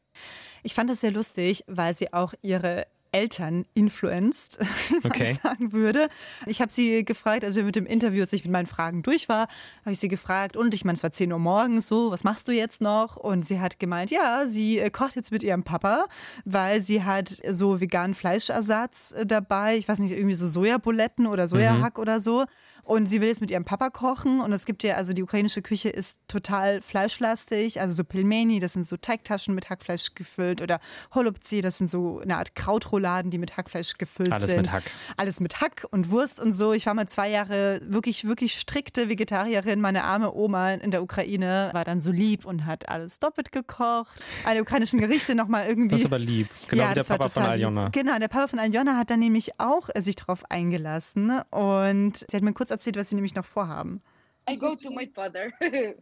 Ich 0.62 0.74
fand 0.74 0.90
das 0.90 1.00
sehr 1.00 1.10
lustig, 1.10 1.64
weil 1.68 1.96
sie 1.96 2.12
auch 2.12 2.34
ihre 2.42 2.86
Eltern 3.12 3.66
influenced, 3.74 4.58
wie 5.02 5.06
okay. 5.06 5.24
man 5.24 5.34
sagen 5.34 5.72
würde. 5.72 6.08
Ich 6.46 6.60
habe 6.60 6.72
sie 6.72 7.04
gefragt, 7.04 7.44
als 7.44 7.56
wir 7.56 7.64
mit 7.64 7.76
dem 7.76 7.86
Interview, 7.86 8.22
als 8.22 8.32
ich 8.32 8.44
mit 8.44 8.52
meinen 8.52 8.66
Fragen 8.66 9.02
durch 9.02 9.28
war, 9.28 9.48
habe 9.80 9.92
ich 9.92 9.98
sie 9.98 10.08
gefragt, 10.08 10.56
und 10.56 10.74
ich 10.74 10.84
meine, 10.84 10.96
es 10.96 11.02
war 11.02 11.12
10 11.12 11.32
Uhr 11.32 11.38
morgens, 11.38 11.86
so, 11.86 12.10
was 12.10 12.24
machst 12.24 12.48
du 12.48 12.52
jetzt 12.52 12.80
noch? 12.80 13.16
Und 13.16 13.44
sie 13.44 13.60
hat 13.60 13.78
gemeint, 13.78 14.10
ja, 14.10 14.46
sie 14.46 14.78
äh, 14.78 14.90
kocht 14.90 15.16
jetzt 15.16 15.32
mit 15.32 15.42
ihrem 15.42 15.62
Papa, 15.62 16.06
weil 16.44 16.80
sie 16.82 17.04
hat 17.04 17.40
so 17.48 17.80
veganen 17.80 18.14
Fleischersatz 18.14 19.12
äh, 19.12 19.26
dabei, 19.26 19.76
ich 19.76 19.88
weiß 19.88 19.98
nicht, 19.98 20.12
irgendwie 20.12 20.34
so 20.34 20.46
Sojabuletten 20.46 21.26
oder 21.26 21.48
Sojahack 21.48 21.96
mhm. 21.96 22.02
oder 22.02 22.20
so. 22.20 22.46
Und 22.90 23.06
sie 23.06 23.20
will 23.20 23.28
jetzt 23.28 23.40
mit 23.40 23.52
ihrem 23.52 23.64
Papa 23.64 23.88
kochen. 23.90 24.40
Und 24.40 24.52
es 24.52 24.64
gibt 24.64 24.82
ja, 24.82 24.96
also 24.96 25.12
die 25.12 25.22
ukrainische 25.22 25.62
Küche 25.62 25.90
ist 25.90 26.18
total 26.26 26.80
fleischlastig. 26.80 27.80
Also 27.80 27.94
so 27.94 28.02
Pilmeni, 28.02 28.58
das 28.58 28.72
sind 28.72 28.88
so 28.88 28.96
Teigtaschen 28.96 29.54
mit 29.54 29.70
Hackfleisch 29.70 30.16
gefüllt. 30.16 30.60
Oder 30.60 30.80
Holubzi, 31.14 31.60
das 31.60 31.78
sind 31.78 31.88
so 31.88 32.18
eine 32.18 32.36
Art 32.36 32.56
Krautrouladen, 33.00 33.30
die 33.30 33.38
mit 33.38 33.56
Hackfleisch 33.56 33.94
gefüllt 33.98 34.32
Alles 34.32 34.50
sind. 34.50 34.58
Alles 34.58 34.66
mit 34.66 34.72
Hack. 34.72 34.82
Alles 35.16 35.40
mit 35.40 35.60
Hack 35.60 35.86
und 35.90 36.10
Wurst 36.10 36.40
und 36.40 36.52
so. 36.52 36.72
Ich 36.72 36.86
war 36.86 36.94
mal 36.94 37.08
zwei 37.08 37.30
Jahre 37.30 37.80
wirklich, 37.82 38.26
wirklich 38.26 38.54
strikte 38.54 39.08
Vegetarierin. 39.08 39.80
Meine 39.80 40.04
arme 40.04 40.34
Oma 40.34 40.74
in 40.74 40.90
der 40.90 41.02
Ukraine 41.02 41.70
war 41.72 41.84
dann 41.84 42.00
so 42.00 42.10
lieb 42.10 42.44
und 42.44 42.66
hat 42.66 42.88
alles 42.88 43.18
doppelt 43.18 43.52
gekocht. 43.52 44.20
Alle 44.44 44.62
ukrainischen 44.62 45.00
Gerichte 45.00 45.34
nochmal 45.34 45.66
irgendwie. 45.68 45.88
Das 45.88 46.00
ist 46.00 46.06
aber 46.06 46.18
lieb. 46.18 46.48
Genau 46.68 46.84
ja, 46.84 46.90
wie 46.90 46.94
der 46.94 47.04
Papa 47.04 47.28
von 47.28 47.42
Aljona. 47.42 47.84
Lieb. 47.84 47.92
Genau, 47.92 48.18
der 48.18 48.28
Papa 48.28 48.48
von 48.48 48.58
Aljona 48.58 48.96
hat 48.96 49.10
dann 49.10 49.20
nämlich 49.20 49.58
auch 49.58 49.88
sich 49.96 50.16
darauf 50.16 50.50
eingelassen. 50.50 51.40
Und 51.50 52.26
sie 52.30 52.36
hat 52.36 52.42
mir 52.42 52.52
kurz 52.52 52.70
erzählt, 52.70 52.80
erzählt, 52.80 52.96
was 52.96 53.08
sie 53.08 53.14
nämlich 53.14 53.34
noch 53.34 53.44
vorhaben. 53.44 54.02
I 54.48 54.56
go 54.56 54.74
to 54.74 54.90
my 54.90 55.06
father. 55.06 55.50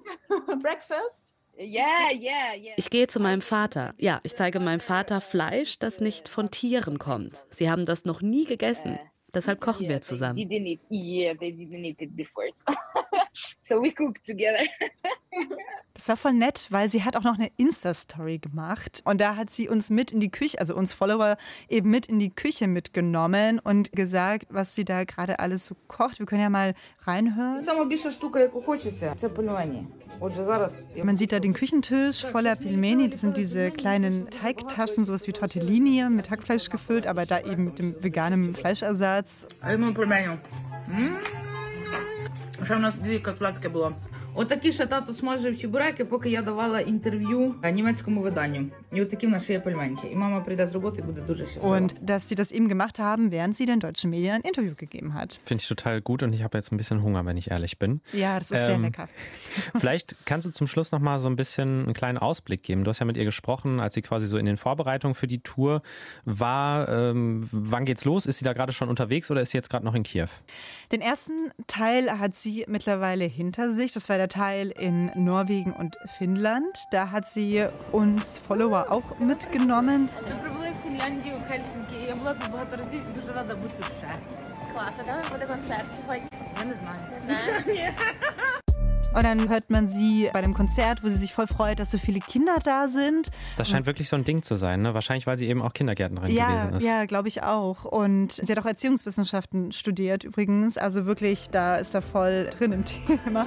Breakfast? 0.62 1.34
Yeah, 1.58 2.12
yeah, 2.12 2.54
yeah. 2.54 2.74
Ich 2.76 2.88
gehe 2.88 3.08
zu 3.08 3.18
meinem 3.18 3.40
Vater. 3.40 3.94
Ja, 3.98 4.20
ich 4.22 4.34
zeige 4.36 4.60
meinem 4.60 4.80
Vater 4.80 5.20
Fleisch, 5.20 5.78
das 5.80 6.00
nicht 6.00 6.28
von 6.28 6.52
Tieren 6.52 6.98
kommt. 6.98 7.46
Sie 7.50 7.68
haben 7.68 7.84
das 7.84 8.04
noch 8.04 8.22
nie 8.22 8.44
gegessen. 8.44 8.98
Deshalb 9.34 9.60
kochen 9.60 9.88
wir 9.88 10.00
zusammen. 10.00 10.38
Das 15.94 16.08
war 16.08 16.16
voll 16.16 16.32
nett, 16.32 16.68
weil 16.70 16.88
sie 16.88 17.02
hat 17.02 17.16
auch 17.16 17.24
noch 17.24 17.38
eine 17.38 17.50
Insta-Story 17.56 18.38
gemacht. 18.38 19.02
Und 19.04 19.20
da 19.20 19.34
hat 19.34 19.50
sie 19.50 19.68
uns 19.68 19.90
mit 19.90 20.12
in 20.12 20.20
die 20.20 20.30
Küche, 20.30 20.60
also 20.60 20.76
uns 20.76 20.92
Follower 20.92 21.36
eben 21.68 21.90
mit 21.90 22.06
in 22.06 22.20
die 22.20 22.30
Küche 22.30 22.68
mitgenommen 22.68 23.58
und 23.58 23.90
gesagt, 23.92 24.46
was 24.48 24.76
sie 24.76 24.84
da 24.84 25.02
gerade 25.02 25.40
alles 25.40 25.66
so 25.66 25.74
kocht. 25.88 26.20
Wir 26.20 26.26
können 26.26 26.42
ja 26.42 26.50
mal 26.50 26.74
reinhören. 27.02 27.56
Man 31.03 31.17
sieht 31.17 31.31
da 31.31 31.39
den 31.39 31.53
Küchentisch 31.53 32.25
voller 32.25 32.55
Pilmeni. 32.55 33.09
Das 33.09 33.21
sind 33.21 33.35
diese 33.35 33.71
kleinen 33.71 34.29
Teigtaschen, 34.29 35.03
sowas 35.03 35.27
wie 35.27 35.33
Tortellini 35.33 36.07
mit 36.09 36.29
Hackfleisch 36.29 36.69
gefüllt, 36.69 37.07
aber 37.07 37.25
da 37.25 37.41
eben 37.41 37.65
mit 37.65 37.79
dem 37.79 37.95
veganen 38.01 38.53
Fleischersatz. 38.55 39.47
Ще 42.65 42.75
у 42.75 42.79
нас 42.79 42.95
дві 42.95 43.19
котлетки 43.19 43.69
було. 43.69 43.93
Отакі 44.37 44.71
ще 44.71 44.85
тато 44.85 45.13
смажив 45.13 45.59
чебуреки, 45.59 46.05
поки 46.05 46.29
я 46.29 46.41
давала 46.41 46.79
інтерв'ю 46.79 47.55
німецькому 47.73 48.21
виданню. 48.21 48.65
І 48.91 49.01
отакі 49.01 49.27
в 49.27 49.29
нас 49.29 49.43
ще 49.43 49.53
є 49.53 49.59
пельменьки. 49.59 50.07
І 50.07 50.15
мама 50.15 50.41
прийде 50.41 50.67
з 50.67 50.73
роботи 50.73 51.01
і 51.01 51.05
буде 51.05 51.21
дуже 51.21 51.47
щаслива. 51.47 51.77
Und 51.77 51.93
dass 52.01 52.31
sie 52.31 52.35
das 52.35 52.51
eben 52.51 52.67
gemacht 52.67 52.99
haben, 52.99 53.31
während 53.31 53.55
sie 53.55 53.65
den 53.65 53.79
deutschen 53.79 54.09
Medien 54.09 54.33
ein 54.33 54.41
Interview 54.41 54.75
gegeben 54.75 55.13
hat. 55.13 55.39
Finde 55.45 55.61
ich 55.61 55.67
total 55.67 56.01
gut 56.01 56.23
und 56.23 56.33
ich 56.33 56.43
habe 56.43 56.57
jetzt 56.57 56.71
ein 56.71 56.77
bisschen 56.77 57.01
Hunger, 57.03 57.25
wenn 57.25 57.37
ich 57.37 57.51
ehrlich 57.51 57.79
bin. 57.79 58.01
Ja, 58.13 58.39
das 58.39 58.51
ist 58.51 58.59
ähm, 58.59 58.65
sehr 58.65 58.77
lecker. 58.77 59.07
vielleicht 59.81 60.15
kannst 60.25 60.45
du 60.47 60.51
zum 60.51 60.67
Schluss 60.67 60.91
noch 60.91 60.99
mal 60.99 61.19
so 61.19 61.29
ein 61.29 61.35
bisschen 61.35 61.69
einen 61.83 61.93
kleinen 61.93 62.17
Ausblick 62.17 62.63
geben. 62.63 62.83
Du 62.83 62.89
hast 62.89 62.99
ja 62.99 63.05
mit 63.05 63.17
ihr 63.17 63.25
gesprochen, 63.25 63.79
als 63.79 63.93
sie 63.93 64.01
quasi 64.01 64.25
so 64.25 64.37
in 64.37 64.45
den 64.45 64.57
Vorbereitungen 64.57 65.15
für 65.15 65.27
die 65.27 65.39
Tour 65.39 65.81
war. 66.25 66.89
Ähm, 66.89 67.47
wann 67.51 67.85
geht's 67.85 68.05
los? 68.05 68.25
Ist 68.25 68.37
sie 68.39 68.45
da 68.45 68.53
gerade 68.53 68.73
schon 68.73 68.89
unterwegs 68.89 69.29
oder 69.31 69.41
ist 69.41 69.51
sie 69.51 69.57
jetzt 69.57 69.69
gerade 69.69 69.85
noch 69.85 69.95
in 69.95 70.03
Kiew? 70.03 70.27
Den 70.91 71.01
ersten 71.01 71.51
Teil 71.67 72.19
hat 72.19 72.35
sie 72.35 72.65
mittlerweile 72.67 73.25
hinter 73.25 73.71
sich. 73.71 73.91
Das 73.91 74.09
war 74.09 74.17
der 74.17 74.26
Teil 74.27 74.71
in 74.71 75.11
Norwegen 75.15 75.73
und 75.73 75.97
Finnland. 76.17 76.85
Da 76.91 77.11
hat 77.11 77.25
sie 77.25 77.65
uns 77.91 78.37
Follower 78.37 78.91
auch 78.91 79.19
mitgenommen. 79.19 80.09
Клас, 84.73 84.99
а 84.99 85.31
буде 85.31 85.45
концерт 85.45 85.85
сьогодні? 85.95 86.27
Я 86.59 86.65
не 86.65 86.73
знаю. 86.73 86.99
Не 87.11 87.19
знаю. 87.25 87.93
Und 89.18 89.24
dann 89.24 89.48
hört 89.48 89.68
man 89.68 89.88
sie 89.88 90.30
bei 90.32 90.42
dem 90.42 90.54
Konzert, 90.54 91.02
wo 91.02 91.08
sie 91.08 91.16
sich 91.16 91.34
voll 91.34 91.48
freut, 91.48 91.80
dass 91.80 91.90
so 91.90 91.98
viele 91.98 92.20
Kinder 92.20 92.58
da 92.62 92.88
sind. 92.88 93.32
Das 93.56 93.68
scheint 93.68 93.84
wirklich 93.84 94.08
so 94.08 94.14
ein 94.14 94.22
Ding 94.22 94.44
zu 94.44 94.54
sein, 94.54 94.82
ne? 94.82 94.94
Wahrscheinlich, 94.94 95.26
weil 95.26 95.36
sie 95.36 95.48
eben 95.48 95.60
auch 95.60 95.72
Kindergärtnerin 95.72 96.32
ja, 96.32 96.66
gewesen 96.66 96.76
ist. 96.76 96.84
Ja, 96.84 97.04
glaube 97.04 97.26
ich 97.26 97.42
auch. 97.42 97.84
Und 97.84 98.30
sie 98.30 98.52
hat 98.52 98.60
auch 98.60 98.64
Erziehungswissenschaften 98.64 99.72
studiert 99.72 100.22
übrigens. 100.22 100.78
Also 100.78 101.04
wirklich, 101.04 101.50
da 101.50 101.78
ist 101.78 101.96
er 101.96 102.02
voll 102.02 102.48
drin 102.56 102.70
im 102.70 102.84
Thema. 103.24 103.44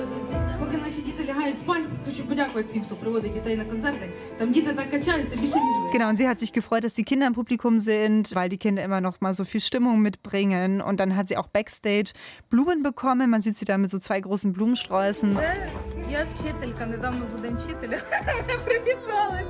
Genau, 5.93 6.09
und 6.09 6.17
sie 6.17 6.27
hat 6.27 6.37
sich 6.37 6.51
gefreut, 6.51 6.83
dass 6.83 6.95
die 6.95 7.03
Kinder 7.03 7.27
im 7.27 7.33
Publikum 7.33 7.79
sind, 7.79 8.35
weil 8.35 8.49
die 8.49 8.57
Kinder 8.57 8.83
immer 8.83 8.99
noch 8.99 9.21
mal 9.21 9.33
so 9.33 9.45
viel 9.45 9.61
Stimmung 9.61 10.01
mitbringen. 10.01 10.81
Und 10.81 10.99
dann 10.99 11.15
hat 11.15 11.29
sie 11.29 11.37
auch 11.37 11.47
Backstage 11.47 12.11
Blumen 12.49 12.83
bekommen. 12.83 13.29
Man 13.29 13.41
sieht 13.41 13.57
sie 13.57 13.63
da 13.63 13.77
mit 13.77 13.89
so 13.89 13.99
zwei 13.99 14.19
großen 14.19 14.51
Blumensträußen. 14.51 15.37
Я 16.09 16.25
вчителька, 16.35 16.85
недавно 16.85 17.25
буде 17.25 17.49
вчителя. 17.49 17.99
Мене 18.27 18.57
прибігали. 18.65 19.45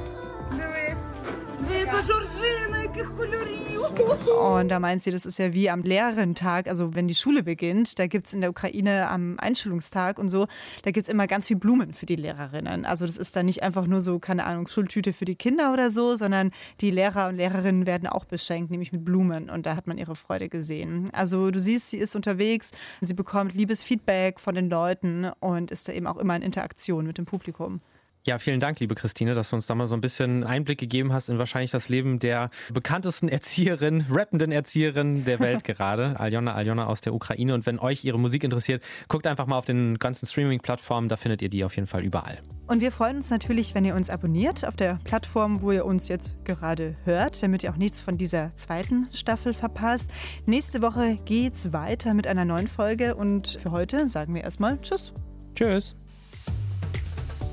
Und 4.42 4.70
da 4.70 4.80
meint 4.80 5.04
sie, 5.04 5.12
das 5.12 5.26
ist 5.26 5.40
ja 5.40 5.54
wie 5.54 5.70
am 5.70 5.82
Lehrerentag, 5.84 6.68
also 6.68 6.94
wenn 6.96 7.08
die 7.08 7.16
Schule 7.16 7.44
beginnt, 7.44 8.00
da 8.00 8.08
gibt 8.08 8.28
es 8.28 8.34
in 8.34 8.42
der 8.42 8.50
Ukraine 8.50 9.08
am 9.10 9.36
Einschulungstag 9.40 10.20
und 10.20 10.30
so, 10.30 10.48
da 10.84 10.92
gibt 10.92 11.08
es 11.08 11.10
immer 11.10 11.28
ganz 11.28 11.48
viel 11.48 11.58
Blumen 11.58 11.94
für 11.94 12.06
die 12.06 12.16
Lehrerinnen. 12.16 12.86
Also 12.86 13.06
das 13.06 13.18
ist 13.18 13.36
dann 13.36 13.46
nicht 13.46 13.64
einfach 13.64 13.88
nur 13.88 14.02
so, 14.02 14.20
keine 14.20 14.46
Ahnung, 14.46 14.68
Schultüte 14.68 15.14
für 15.14 15.26
die 15.26 15.36
Kinder 15.36 15.74
oder 15.74 15.92
so, 15.92 16.16
sondern 16.16 16.52
die 16.80 16.92
Lehrer 16.92 17.28
und 17.30 17.36
Lehrerinnen 17.36 17.86
werden 17.86 18.08
auch 18.08 18.26
beschenkt, 18.26 18.72
nämlich 18.72 18.92
mit 18.92 19.06
Blumen. 19.06 19.50
Und 19.50 19.66
da 19.66 19.76
hat 19.76 19.88
man 19.88 19.98
ihre 19.98 20.16
Freude 20.16 20.50
gesehen. 20.50 21.10
Also 21.14 21.52
du 21.52 21.60
siehst, 21.60 21.90
sie 21.90 21.98
ist 21.98 22.16
unterwegs, 22.16 22.72
sie 23.02 23.14
bekommt 23.14 23.54
liebes 23.54 23.84
Feedback 23.84 24.40
von 24.40 24.56
den 24.56 24.70
Leuten 24.70 25.32
und 25.40 25.72
ist 25.72 25.88
da 25.88 25.94
eben 25.94 26.08
auch 26.08 26.18
immer 26.18 26.36
in 26.36 26.42
Interaktion 26.42 27.06
mit 27.06 27.18
dem 27.18 27.26
Publikum. 27.26 27.82
Ja, 28.24 28.38
vielen 28.38 28.60
Dank, 28.60 28.80
liebe 28.80 28.94
Christine, 28.94 29.34
dass 29.34 29.50
du 29.50 29.56
uns 29.56 29.66
da 29.66 29.74
mal 29.74 29.88
so 29.88 29.96
ein 29.96 30.02
bisschen 30.02 30.44
Einblick 30.44 30.78
gegeben 30.78 31.12
hast 31.12 31.28
in 31.28 31.40
wahrscheinlich 31.40 31.72
das 31.72 31.90
Leben 31.90 32.20
der 32.20 32.52
bekanntesten 32.72 33.28
Erzieherin, 33.28 34.06
rappenden 34.12 34.52
Erzieherin 34.52 35.26
der 35.26 35.40
Welt 35.40 35.64
gerade, 35.64 36.20
Aljona 36.20 36.54
Aljona 36.54 36.86
aus 36.86 37.02
der 37.02 37.16
Ukraine. 37.16 37.56
Und 37.56 37.66
wenn 37.66 37.80
euch 37.80 38.06
ihre 38.06 38.20
Musik 38.20 38.44
interessiert, 38.44 38.84
guckt 39.08 39.26
einfach 39.26 39.48
mal 39.48 39.58
auf 39.58 39.66
den 39.66 39.98
ganzen 39.98 40.28
Streaming-Plattformen, 40.28 41.10
da 41.10 41.16
findet 41.18 41.42
ihr 41.42 41.50
die 41.50 41.64
auf 41.64 41.76
jeden 41.76 41.88
Fall 41.88 42.04
überall. 42.04 42.38
Und 42.68 42.82
wir 42.82 42.92
freuen 42.92 43.18
uns 43.18 43.32
natürlich, 43.32 43.74
wenn 43.74 43.86
ihr 43.86 43.96
uns 43.96 44.12
abonniert 44.12 44.68
auf 44.68 44.76
der 44.76 45.00
Plattform, 45.04 45.64
wo 45.64 45.72
ihr 45.72 45.84
uns 45.84 46.08
jetzt 46.08 46.36
gerade 46.46 46.96
hört, 47.06 47.42
damit 47.42 47.64
ihr 47.64 47.72
auch 47.72 47.78
nichts 47.78 48.02
von 48.02 48.20
dieser 48.20 48.56
zweiten 48.56 49.08
Staffel 49.12 49.54
verpasst. 49.54 50.12
Nächste 50.46 50.84
Woche 50.84 51.18
geht's 51.26 51.74
weiter 51.74 52.14
mit 52.14 52.28
einer 52.28 52.46
neuen 52.46 52.68
Folge 52.68 53.16
und 53.16 53.58
für 53.60 53.72
heute 53.72 54.08
sagen 54.08 54.36
wir 54.36 54.44
erstmal 54.44 54.80
Tschüss. 54.80 55.12
Tschüss. 55.56 55.96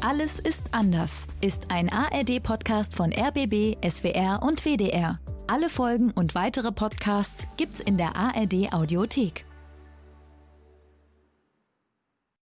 Alles 0.01 0.39
ist 0.39 0.67
anders 0.71 1.27
ist 1.41 1.73
ein 1.73 1.91
ARD-Podcast 1.91 2.95
von 2.95 3.13
RBB, 3.13 3.77
SWR 3.85 4.41
und 4.45 4.65
WDR. 4.65 5.19
Alle 5.49 5.69
Folgen 5.69 6.13
und 6.13 6.37
weitere 6.37 6.71
Podcasts 6.71 7.49
gibt's 7.57 7.81
in 7.81 7.99
der 7.99 8.15
ARD 8.15 8.73
Audiothek. 8.73 9.45